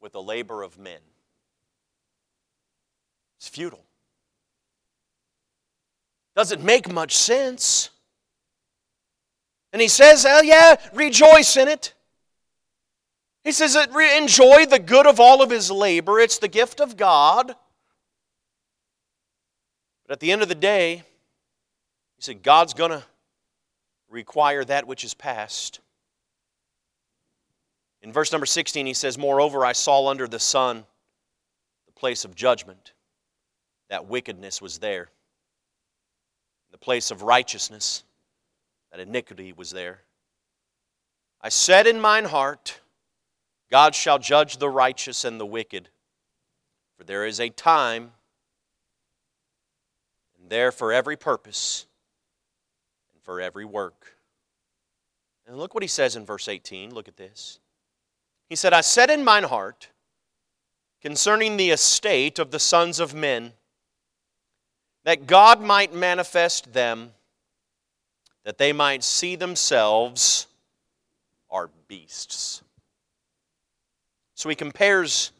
with 0.00 0.12
the 0.12 0.22
labor 0.22 0.62
of 0.62 0.78
men. 0.78 1.00
It's 3.38 3.48
futile. 3.48 3.84
Doesn't 6.36 6.62
make 6.62 6.88
much 6.88 7.16
sense. 7.16 7.90
And 9.72 9.80
he 9.80 9.88
says, 9.88 10.26
oh, 10.28 10.42
yeah, 10.42 10.76
rejoice 10.92 11.56
in 11.56 11.68
it. 11.68 11.94
He 13.44 13.52
says, 13.52 13.74
uh, 13.74 13.86
enjoy 14.16 14.66
the 14.66 14.78
good 14.78 15.06
of 15.06 15.18
all 15.18 15.42
of 15.42 15.50
his 15.50 15.70
labor. 15.70 16.20
It's 16.20 16.38
the 16.38 16.48
gift 16.48 16.80
of 16.80 16.96
God. 16.96 17.54
But 20.06 20.12
at 20.12 20.20
the 20.20 20.30
end 20.30 20.42
of 20.42 20.48
the 20.48 20.54
day, 20.54 21.02
he 22.16 22.22
said, 22.22 22.42
God's 22.42 22.74
going 22.74 22.90
to 22.90 23.02
require 24.10 24.64
that 24.64 24.86
which 24.86 25.04
is 25.04 25.14
past. 25.14 25.80
In 28.02 28.12
verse 28.12 28.30
number 28.30 28.46
16, 28.46 28.86
he 28.86 28.94
says, 28.94 29.16
Moreover, 29.16 29.64
I 29.64 29.72
saw 29.72 30.08
under 30.08 30.28
the 30.28 30.38
sun 30.38 30.84
the 31.86 31.92
place 31.92 32.24
of 32.24 32.34
judgment. 32.34 32.92
That 33.90 34.06
wickedness 34.06 34.60
was 34.60 34.78
there. 34.78 35.08
The 36.72 36.78
place 36.78 37.10
of 37.10 37.22
righteousness, 37.22 38.04
that 38.92 39.00
iniquity 39.00 39.52
was 39.52 39.70
there. 39.70 40.02
I 41.40 41.48
said 41.48 41.88
in 41.88 42.00
mine 42.00 42.26
heart, 42.26 42.80
God 43.70 43.94
shall 43.94 44.18
judge 44.18 44.58
the 44.58 44.68
righteous 44.68 45.24
and 45.24 45.40
the 45.40 45.46
wicked, 45.46 45.88
for 46.96 47.04
there 47.04 47.26
is 47.26 47.40
a 47.40 47.48
time 47.48 48.12
and 50.38 50.50
there 50.50 50.70
for 50.70 50.92
every 50.92 51.16
purpose 51.16 51.86
and 53.12 53.22
for 53.22 53.40
every 53.40 53.64
work. 53.64 54.14
And 55.46 55.56
look 55.56 55.74
what 55.74 55.82
he 55.82 55.88
says 55.88 56.14
in 56.14 56.24
verse 56.24 56.46
18. 56.46 56.94
Look 56.94 57.08
at 57.08 57.16
this. 57.16 57.58
He 58.48 58.56
said, 58.56 58.72
I 58.72 58.82
said 58.82 59.10
in 59.10 59.24
mine 59.24 59.44
heart 59.44 59.88
concerning 61.00 61.56
the 61.56 61.70
estate 61.70 62.38
of 62.38 62.50
the 62.50 62.60
sons 62.60 63.00
of 63.00 63.14
men, 63.14 63.54
that 65.04 65.26
God 65.26 65.60
might 65.60 65.92
manifest 65.92 66.72
them, 66.72 67.12
that 68.44 68.58
they 68.58 68.72
might 68.72 69.04
see 69.04 69.36
themselves 69.36 70.46
are 71.50 71.70
beasts. 71.86 72.62
So 74.34 74.48
he 74.48 74.54
compares 74.54 75.30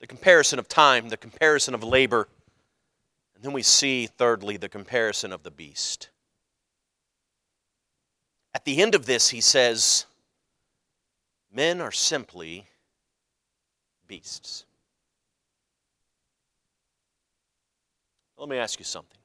the 0.00 0.06
comparison 0.06 0.58
of 0.58 0.68
time, 0.68 1.08
the 1.08 1.16
comparison 1.16 1.74
of 1.74 1.82
labor, 1.82 2.28
and 3.34 3.44
then 3.44 3.52
we 3.52 3.62
see, 3.62 4.06
thirdly, 4.06 4.56
the 4.56 4.68
comparison 4.68 5.32
of 5.32 5.42
the 5.42 5.50
beast. 5.50 6.10
At 8.52 8.64
the 8.64 8.82
end 8.82 8.94
of 8.94 9.06
this, 9.06 9.30
he 9.30 9.40
says, 9.40 10.06
Men 11.52 11.80
are 11.80 11.92
simply 11.92 12.66
beasts. 14.06 14.64
Let 18.36 18.48
me 18.48 18.58
ask 18.58 18.78
you 18.78 18.84
something. 18.84 19.18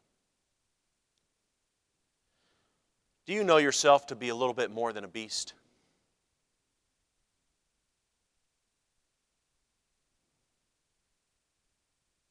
Do 3.29 3.35
you 3.35 3.43
know 3.43 3.57
yourself 3.57 4.07
to 4.07 4.15
be 4.15 4.29
a 4.29 4.35
little 4.35 4.55
bit 4.55 4.71
more 4.71 4.91
than 4.91 5.03
a 5.03 5.07
beast? 5.07 5.53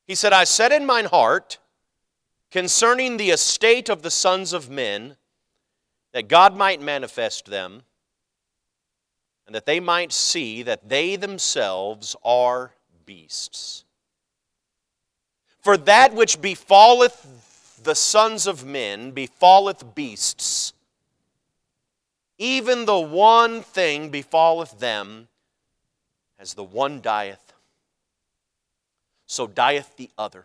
He 0.09 0.17
said, 0.17 0.33
I 0.33 0.43
said 0.43 0.73
in 0.73 0.85
mine 0.85 1.05
heart 1.05 1.59
concerning 2.51 3.17
the 3.17 3.31
estate 3.31 3.89
of 3.89 4.03
the 4.03 4.11
sons 4.11 4.53
of 4.53 4.71
men, 4.71 5.15
that 6.11 6.27
God 6.27 6.57
might 6.57 6.83
manifest 6.83 7.47
them, 7.47 7.83
and 9.47 9.55
that 9.55 9.67
they 9.67 9.79
might 9.79 10.13
see 10.13 10.65
that 10.65 10.89
they 10.89 11.15
themselves 11.15 12.17
are 12.25 12.73
beasts. 13.07 13.85
For 15.61 15.77
that 15.77 16.13
which 16.13 16.41
befalleth 16.41 17.79
the 17.85 17.95
sons 17.95 18.49
of 18.49 18.65
men 18.65 19.13
befalleth 19.13 19.95
beasts. 19.95 20.73
Even 22.39 22.85
the 22.85 22.99
one 22.99 23.63
thing 23.63 24.11
befalleth 24.11 24.79
them 24.79 25.29
as 26.39 26.55
the 26.55 26.65
one 26.65 27.01
dieth, 27.01 27.53
so 29.27 29.47
dieth 29.47 29.97
the 29.97 30.11
other. 30.17 30.45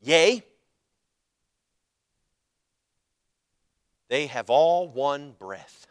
Yea, 0.00 0.42
they 4.08 4.26
have 4.26 4.48
all 4.48 4.88
one 4.88 5.32
breath 5.32 5.86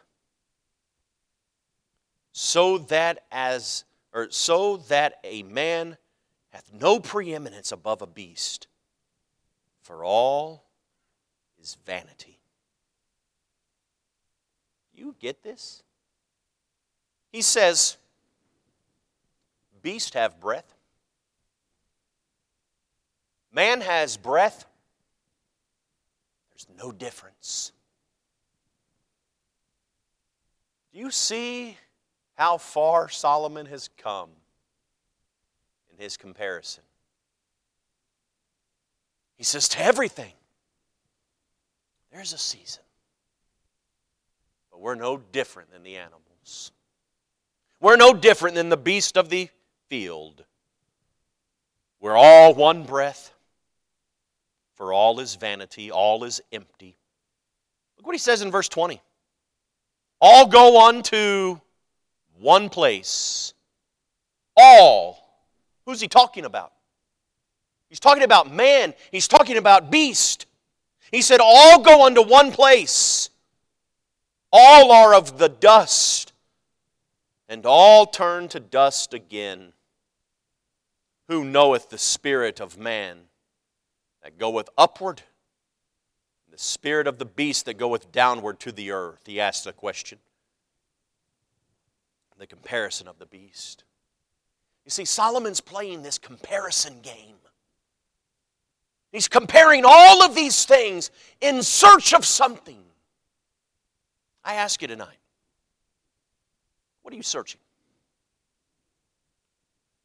so 2.32 2.78
that 2.78 3.24
as 3.30 3.84
or 4.12 4.28
so 4.30 4.76
that 4.76 5.18
a 5.24 5.42
man 5.44 5.96
hath 6.50 6.70
no 6.72 7.00
preeminence 7.00 7.72
above 7.72 8.02
a 8.02 8.06
beast 8.06 8.66
for 9.80 10.04
all 10.04 10.64
is 11.60 11.76
vanity 11.86 12.41
you 15.04 15.14
get 15.20 15.42
this 15.42 15.82
he 17.30 17.42
says 17.42 17.96
beast 19.82 20.14
have 20.14 20.40
breath 20.40 20.74
man 23.52 23.80
has 23.80 24.16
breath 24.16 24.64
there's 26.50 26.66
no 26.78 26.92
difference 26.92 27.72
do 30.92 30.98
you 30.98 31.10
see 31.10 31.76
how 32.34 32.58
far 32.58 33.08
Solomon 33.08 33.66
has 33.66 33.88
come 33.96 34.30
in 35.90 36.02
his 36.02 36.16
comparison. 36.16 36.82
He 39.36 39.44
says, 39.44 39.68
To 39.70 39.82
everything, 39.82 40.32
there's 42.10 42.32
a 42.32 42.38
season. 42.38 42.82
We're 44.82 44.96
no 44.96 45.16
different 45.16 45.70
than 45.70 45.84
the 45.84 45.96
animals. 45.96 46.72
We're 47.80 47.96
no 47.96 48.12
different 48.12 48.56
than 48.56 48.68
the 48.68 48.76
beast 48.76 49.16
of 49.16 49.28
the 49.28 49.48
field. 49.88 50.44
We're 52.00 52.16
all 52.16 52.52
one 52.52 52.82
breath, 52.82 53.32
for 54.74 54.92
all 54.92 55.20
is 55.20 55.36
vanity, 55.36 55.92
all 55.92 56.24
is 56.24 56.40
empty. 56.52 56.96
Look 57.96 58.06
what 58.06 58.16
he 58.16 58.18
says 58.18 58.42
in 58.42 58.50
verse 58.50 58.68
20. 58.68 59.00
All 60.20 60.48
go 60.48 60.88
unto 60.88 61.60
one 62.40 62.68
place. 62.68 63.54
All. 64.56 65.46
Who's 65.86 66.00
he 66.00 66.08
talking 66.08 66.44
about? 66.44 66.72
He's 67.88 68.00
talking 68.00 68.24
about 68.24 68.52
man. 68.52 68.94
He's 69.12 69.28
talking 69.28 69.58
about 69.58 69.92
beast. 69.92 70.46
He 71.12 71.22
said, 71.22 71.38
All 71.40 71.80
go 71.80 72.04
unto 72.04 72.22
one 72.22 72.50
place. 72.50 73.30
All 74.52 74.92
are 74.92 75.14
of 75.14 75.38
the 75.38 75.48
dust, 75.48 76.32
and 77.48 77.64
all 77.64 78.06
turn 78.06 78.48
to 78.48 78.60
dust 78.60 79.14
again. 79.14 79.72
Who 81.28 81.44
knoweth 81.44 81.88
the 81.88 81.98
spirit 81.98 82.60
of 82.60 82.76
man 82.76 83.20
that 84.22 84.38
goeth 84.38 84.68
upward, 84.76 85.22
the 86.50 86.58
spirit 86.58 87.06
of 87.06 87.18
the 87.18 87.24
beast 87.24 87.64
that 87.64 87.78
goeth 87.78 88.12
downward 88.12 88.60
to 88.60 88.72
the 88.72 88.90
earth? 88.90 89.20
He 89.24 89.40
asks 89.40 89.66
a 89.66 89.72
question 89.72 90.18
the 92.42 92.46
comparison 92.48 93.06
of 93.06 93.20
the 93.20 93.26
beast. 93.26 93.84
You 94.84 94.90
see, 94.90 95.04
Solomon's 95.04 95.60
playing 95.60 96.02
this 96.02 96.18
comparison 96.18 96.98
game. 97.00 97.36
He's 99.12 99.28
comparing 99.28 99.84
all 99.86 100.24
of 100.24 100.34
these 100.34 100.64
things 100.64 101.12
in 101.40 101.62
search 101.62 102.12
of 102.12 102.24
something. 102.24 102.82
I 104.44 104.54
ask 104.54 104.80
you 104.82 104.88
tonight 104.88 105.18
what 107.02 107.12
are 107.12 107.16
you 107.16 107.22
searching? 107.22 107.60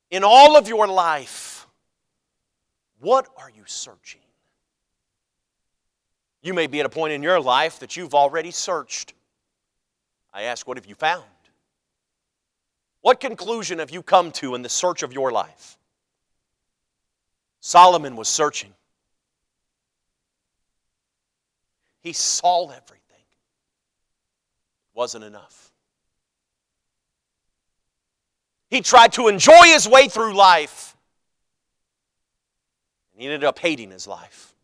In 0.09 0.23
all 0.23 0.57
of 0.57 0.67
your 0.67 0.87
life, 0.87 1.67
what 2.99 3.27
are 3.37 3.49
you 3.49 3.63
searching? 3.65 4.21
You 6.41 6.53
may 6.53 6.67
be 6.67 6.79
at 6.79 6.85
a 6.85 6.89
point 6.89 7.13
in 7.13 7.21
your 7.21 7.39
life 7.39 7.79
that 7.79 7.97
you've 7.97 8.15
already 8.15 8.51
searched. 8.51 9.13
I 10.33 10.43
ask, 10.43 10.67
what 10.67 10.77
have 10.77 10.85
you 10.85 10.95
found? 10.95 11.23
What 13.01 13.19
conclusion 13.19 13.79
have 13.79 13.91
you 13.91 14.01
come 14.01 14.31
to 14.33 14.55
in 14.55 14.61
the 14.61 14.69
search 14.69 15.03
of 15.03 15.13
your 15.13 15.31
life? 15.31 15.77
Solomon 17.59 18.15
was 18.15 18.27
searching. 18.27 18.73
He 22.01 22.13
saw 22.13 22.69
everything. 22.69 22.96
Wasn't 24.97 25.23
enough. 25.23 25.71
He 28.67 28.81
tried 28.81 29.13
to 29.13 29.27
enjoy 29.27 29.65
his 29.65 29.87
way 29.87 30.07
through 30.07 30.35
life. 30.35 30.97
And 33.13 33.21
he 33.21 33.27
ended 33.27 33.43
up 33.43 33.59
hating 33.59 33.91
his 33.91 34.07
life. 34.07 34.55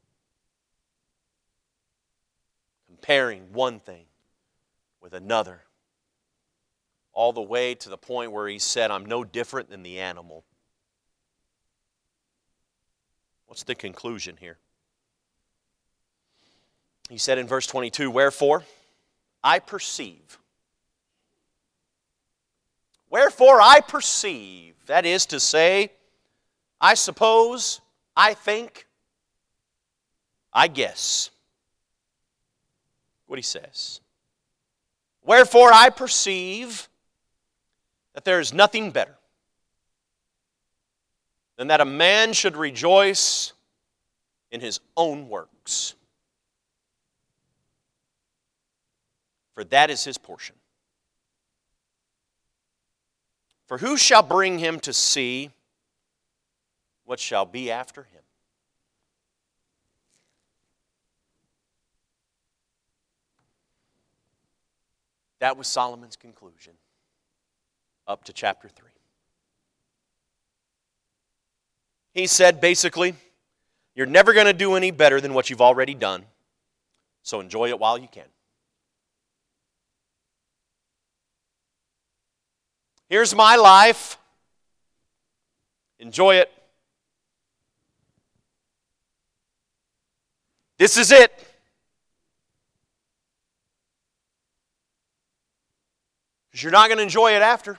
Comparing 2.87 3.53
one 3.53 3.79
thing 3.79 4.05
with 5.03 5.13
another. 5.13 5.61
All 7.13 7.31
the 7.31 7.39
way 7.39 7.75
to 7.75 7.89
the 7.89 7.97
point 7.97 8.31
where 8.31 8.47
he 8.47 8.57
said, 8.57 8.89
I'm 8.89 9.05
no 9.05 9.23
different 9.23 9.69
than 9.69 9.83
the 9.83 9.99
animal. 9.99 10.43
What's 13.45 13.61
the 13.61 13.75
conclusion 13.75 14.37
here? 14.39 14.57
He 17.07 17.19
said 17.19 17.37
in 17.37 17.45
verse 17.45 17.67
22 17.67 18.09
Wherefore 18.09 18.63
I 19.43 19.59
perceive. 19.59 20.39
Wherefore 23.09 23.61
I 23.61 23.81
perceive. 23.81 24.73
That 24.87 25.05
is 25.05 25.25
to 25.27 25.39
say, 25.39 25.91
I 26.81 26.95
suppose, 26.95 27.79
I 28.15 28.33
think, 28.33 28.87
I 30.51 30.67
guess. 30.67 31.29
What 33.27 33.37
he 33.37 33.43
says. 33.43 34.01
Wherefore 35.23 35.71
I 35.73 35.89
perceive 35.89 36.89
that 38.13 38.25
there 38.25 38.39
is 38.39 38.53
nothing 38.53 38.91
better 38.91 39.15
than 41.57 41.67
that 41.67 41.81
a 41.81 41.85
man 41.85 42.33
should 42.33 42.57
rejoice 42.57 43.53
in 44.51 44.59
his 44.59 44.79
own 44.97 45.29
works. 45.29 45.95
For 49.53 49.63
that 49.65 49.89
is 49.89 50.03
his 50.03 50.17
portion. 50.17 50.55
For 53.67 53.77
who 53.77 53.97
shall 53.97 54.23
bring 54.23 54.59
him 54.59 54.79
to 54.81 54.93
see 54.93 55.51
what 57.05 57.19
shall 57.19 57.45
be 57.45 57.71
after 57.71 58.03
him? 58.03 58.21
That 65.39 65.57
was 65.57 65.67
Solomon's 65.67 66.15
conclusion 66.15 66.73
up 68.07 68.23
to 68.25 68.33
chapter 68.33 68.69
3. 68.69 68.89
He 72.13 72.27
said 72.27 72.61
basically, 72.61 73.15
you're 73.95 74.05
never 74.05 74.33
going 74.33 74.45
to 74.45 74.53
do 74.53 74.75
any 74.75 74.91
better 74.91 75.19
than 75.19 75.33
what 75.33 75.49
you've 75.49 75.61
already 75.61 75.93
done, 75.93 76.23
so 77.23 77.39
enjoy 77.39 77.69
it 77.69 77.79
while 77.79 77.97
you 77.97 78.07
can. 78.07 78.23
Here's 83.13 83.35
my 83.35 83.57
life. 83.57 84.17
Enjoy 85.99 86.37
it. 86.37 86.51
This 90.79 90.97
is 90.97 91.11
it. 91.11 91.31
Because 96.49 96.63
you're 96.63 96.71
not 96.71 96.87
going 96.87 96.97
to 96.97 97.03
enjoy 97.03 97.33
it 97.33 97.43
after. 97.43 97.77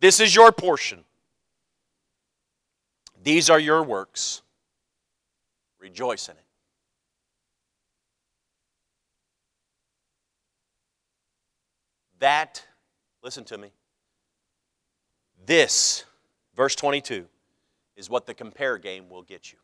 This 0.00 0.20
is 0.20 0.34
your 0.34 0.52
portion. 0.52 1.04
These 3.24 3.48
are 3.48 3.58
your 3.58 3.82
works. 3.82 4.42
Rejoice 5.80 6.28
in 6.28 6.36
it. 6.36 6.45
That, 12.26 12.66
listen 13.22 13.44
to 13.44 13.56
me, 13.56 13.70
this, 15.46 16.04
verse 16.56 16.74
22, 16.74 17.24
is 17.96 18.10
what 18.10 18.26
the 18.26 18.34
compare 18.34 18.78
game 18.78 19.08
will 19.08 19.22
get 19.22 19.52
you. 19.52 19.58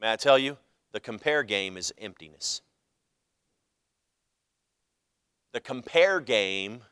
May 0.00 0.12
I 0.12 0.14
tell 0.14 0.38
you, 0.38 0.56
the 0.92 1.00
compare 1.00 1.42
game 1.42 1.76
is 1.76 1.92
emptiness. 1.98 2.62
The 5.52 5.60
compare 5.60 6.20
game 6.20 6.82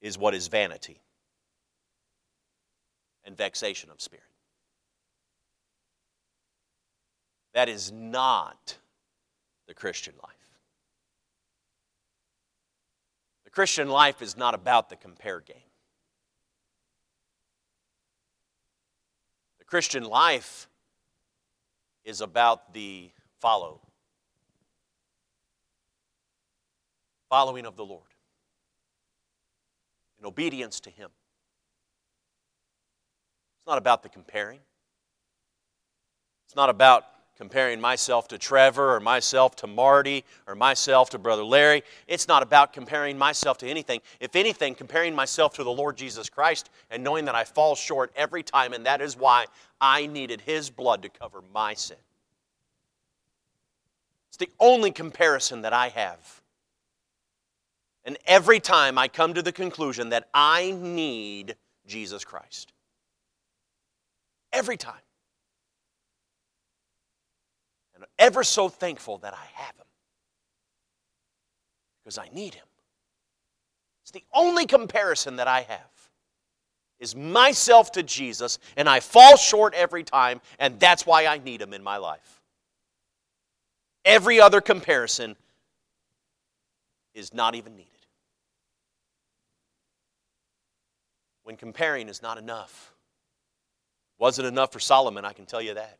is 0.00 0.16
what 0.16 0.34
is 0.34 0.48
vanity 0.48 1.02
and 3.26 3.36
vexation 3.36 3.90
of 3.90 4.00
spirit. 4.00 4.24
That 7.52 7.68
is 7.68 7.92
not 7.92 8.78
the 9.68 9.74
Christian 9.74 10.14
life. 10.22 10.32
The 13.44 13.45
Christian 13.56 13.88
life 13.88 14.20
is 14.20 14.36
not 14.36 14.52
about 14.52 14.90
the 14.90 14.96
compare 14.96 15.40
game. 15.40 15.56
The 19.58 19.64
Christian 19.64 20.04
life 20.04 20.68
is 22.04 22.20
about 22.20 22.74
the 22.74 23.08
follow 23.40 23.80
following 27.30 27.64
of 27.64 27.76
the 27.76 27.84
Lord, 27.86 28.02
in 30.20 30.26
obedience 30.26 30.78
to 30.80 30.90
Him. 30.90 31.08
It's 33.56 33.66
not 33.66 33.78
about 33.78 34.02
the 34.02 34.10
comparing. 34.10 34.60
It's 36.44 36.56
not 36.56 36.68
about 36.68 37.06
comparing 37.36 37.80
myself 37.80 38.28
to 38.28 38.38
Trevor 38.38 38.94
or 38.96 39.00
myself 39.00 39.56
to 39.56 39.66
Marty 39.66 40.24
or 40.46 40.54
myself 40.54 41.10
to 41.10 41.18
Brother 41.18 41.44
Larry. 41.44 41.82
It's 42.06 42.28
not 42.28 42.42
about 42.42 42.72
comparing 42.72 43.18
myself 43.18 43.58
to 43.58 43.68
anything. 43.68 44.00
If 44.20 44.36
anything, 44.36 44.74
comparing 44.74 45.14
myself 45.14 45.54
to 45.54 45.64
the 45.64 45.70
Lord 45.70 45.96
Jesus 45.96 46.28
Christ 46.28 46.70
and 46.90 47.04
knowing 47.04 47.24
that 47.26 47.34
I 47.34 47.44
fall 47.44 47.74
short 47.74 48.12
every 48.16 48.42
time, 48.42 48.72
and 48.72 48.86
that 48.86 49.00
is 49.00 49.16
why 49.16 49.46
I 49.80 50.06
needed 50.06 50.40
His 50.40 50.70
blood 50.70 51.02
to 51.02 51.08
cover 51.08 51.42
my 51.52 51.74
sin. 51.74 51.98
It's 54.28 54.38
the 54.38 54.50
only 54.60 54.90
comparison 54.90 55.62
that 55.62 55.72
I 55.72 55.88
have. 55.88 56.42
And 58.04 58.16
every 58.26 58.60
time 58.60 58.98
I 58.98 59.08
come 59.08 59.34
to 59.34 59.42
the 59.42 59.52
conclusion 59.52 60.10
that 60.10 60.28
I 60.32 60.70
need 60.72 61.56
Jesus 61.86 62.24
Christ. 62.24 62.72
Every 64.52 64.76
time. 64.76 64.94
And 67.94 68.04
I'm 68.04 68.05
ever 68.18 68.44
so 68.44 68.68
thankful 68.68 69.18
that 69.18 69.34
I 69.34 69.46
have 69.54 69.76
Him. 69.76 69.86
Because 72.02 72.18
I 72.18 72.28
need 72.32 72.54
Him. 72.54 72.64
It's 74.02 74.10
the 74.12 74.24
only 74.32 74.66
comparison 74.66 75.36
that 75.36 75.48
I 75.48 75.62
have 75.62 76.10
is 76.98 77.14
myself 77.14 77.92
to 77.92 78.02
Jesus, 78.02 78.58
and 78.76 78.88
I 78.88 79.00
fall 79.00 79.36
short 79.36 79.74
every 79.74 80.02
time, 80.02 80.40
and 80.58 80.80
that's 80.80 81.04
why 81.04 81.26
I 81.26 81.38
need 81.38 81.60
Him 81.60 81.74
in 81.74 81.82
my 81.82 81.98
life. 81.98 82.40
Every 84.04 84.40
other 84.40 84.60
comparison 84.60 85.36
is 87.14 87.34
not 87.34 87.54
even 87.54 87.76
needed. 87.76 87.90
when 91.46 91.56
comparing 91.56 92.08
is 92.08 92.22
not 92.22 92.38
enough. 92.38 92.92
Wasn't 94.18 94.48
enough 94.48 94.72
for 94.72 94.80
Solomon, 94.80 95.24
I 95.24 95.32
can 95.32 95.46
tell 95.46 95.62
you 95.62 95.74
that. 95.74 95.96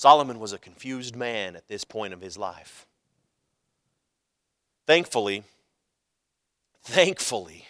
Solomon 0.00 0.38
was 0.38 0.54
a 0.54 0.58
confused 0.58 1.14
man 1.14 1.54
at 1.56 1.68
this 1.68 1.84
point 1.84 2.14
of 2.14 2.22
his 2.22 2.38
life. 2.38 2.86
Thankfully, 4.86 5.42
thankfully, 6.82 7.66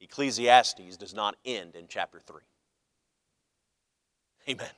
Ecclesiastes 0.00 0.96
does 0.96 1.12
not 1.12 1.34
end 1.44 1.74
in 1.74 1.86
chapter 1.88 2.20
3. 2.20 2.42
Amen. 4.50 4.70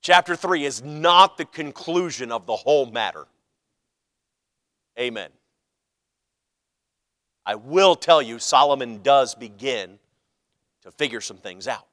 Chapter 0.00 0.34
3 0.34 0.64
is 0.64 0.82
not 0.82 1.36
the 1.36 1.44
conclusion 1.44 2.32
of 2.32 2.46
the 2.46 2.56
whole 2.56 2.86
matter. 2.86 3.26
Amen. 4.98 5.28
I 7.44 7.56
will 7.56 7.94
tell 7.94 8.22
you, 8.22 8.38
Solomon 8.38 9.02
does 9.02 9.34
begin 9.34 9.98
to 10.80 10.90
figure 10.90 11.20
some 11.20 11.36
things 11.36 11.68
out. 11.68 11.86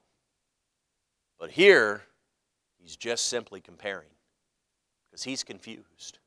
But 1.37 1.51
here, 1.51 2.03
he's 2.87 2.95
just 2.95 3.27
simply 3.27 3.59
comparing 3.59 4.07
because 5.09 5.23
he's 5.23 5.43
confused. 5.43 6.19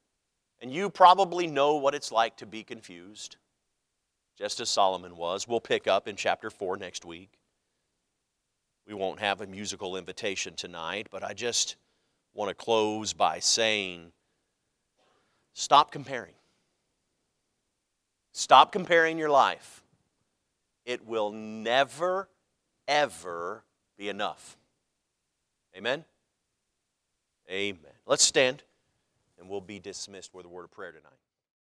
And 0.61 0.71
you 0.71 0.91
probably 0.91 1.47
know 1.47 1.77
what 1.77 1.95
it's 1.95 2.13
like 2.13 2.37
to 2.37 2.45
be 2.47 2.63
confused, 2.63 3.37
just 4.37 4.61
as 4.61 4.69
Solomon 4.69 5.17
was. 5.17 5.49
We'll 5.49 5.61
pick 5.61 5.89
up 5.89 6.07
in 6.07 6.17
chapter 6.17 6.51
4 6.51 6.77
next 6.77 7.07
week. 7.07 7.31
We 8.87 8.93
won't 8.93 9.21
have 9.21 9.41
a 9.41 9.47
musical 9.47 9.97
invitation 9.97 10.53
tonight, 10.53 11.07
but 11.11 11.25
I 11.25 11.33
just 11.33 11.77
want 12.35 12.51
to 12.51 12.55
close 12.55 13.15
by 13.15 13.39
saying 13.39 14.13
stop 15.55 15.91
comparing. 15.91 16.35
Stop 18.33 18.71
comparing 18.71 19.17
your 19.17 19.31
life. 19.31 19.83
It 20.85 21.07
will 21.07 21.33
never, 21.33 22.29
ever 22.87 23.65
be 23.97 24.11
enough. 24.11 24.59
Amen? 25.75 26.05
Amen. 27.51 27.93
Let's 28.07 28.23
stand 28.25 28.63
and 29.39 29.49
we'll 29.49 29.61
be 29.61 29.79
dismissed 29.79 30.35
with 30.35 30.47
a 30.47 30.49
word 30.49 30.65
of 30.65 30.71
prayer 30.71 30.93
tonight. 30.93 31.20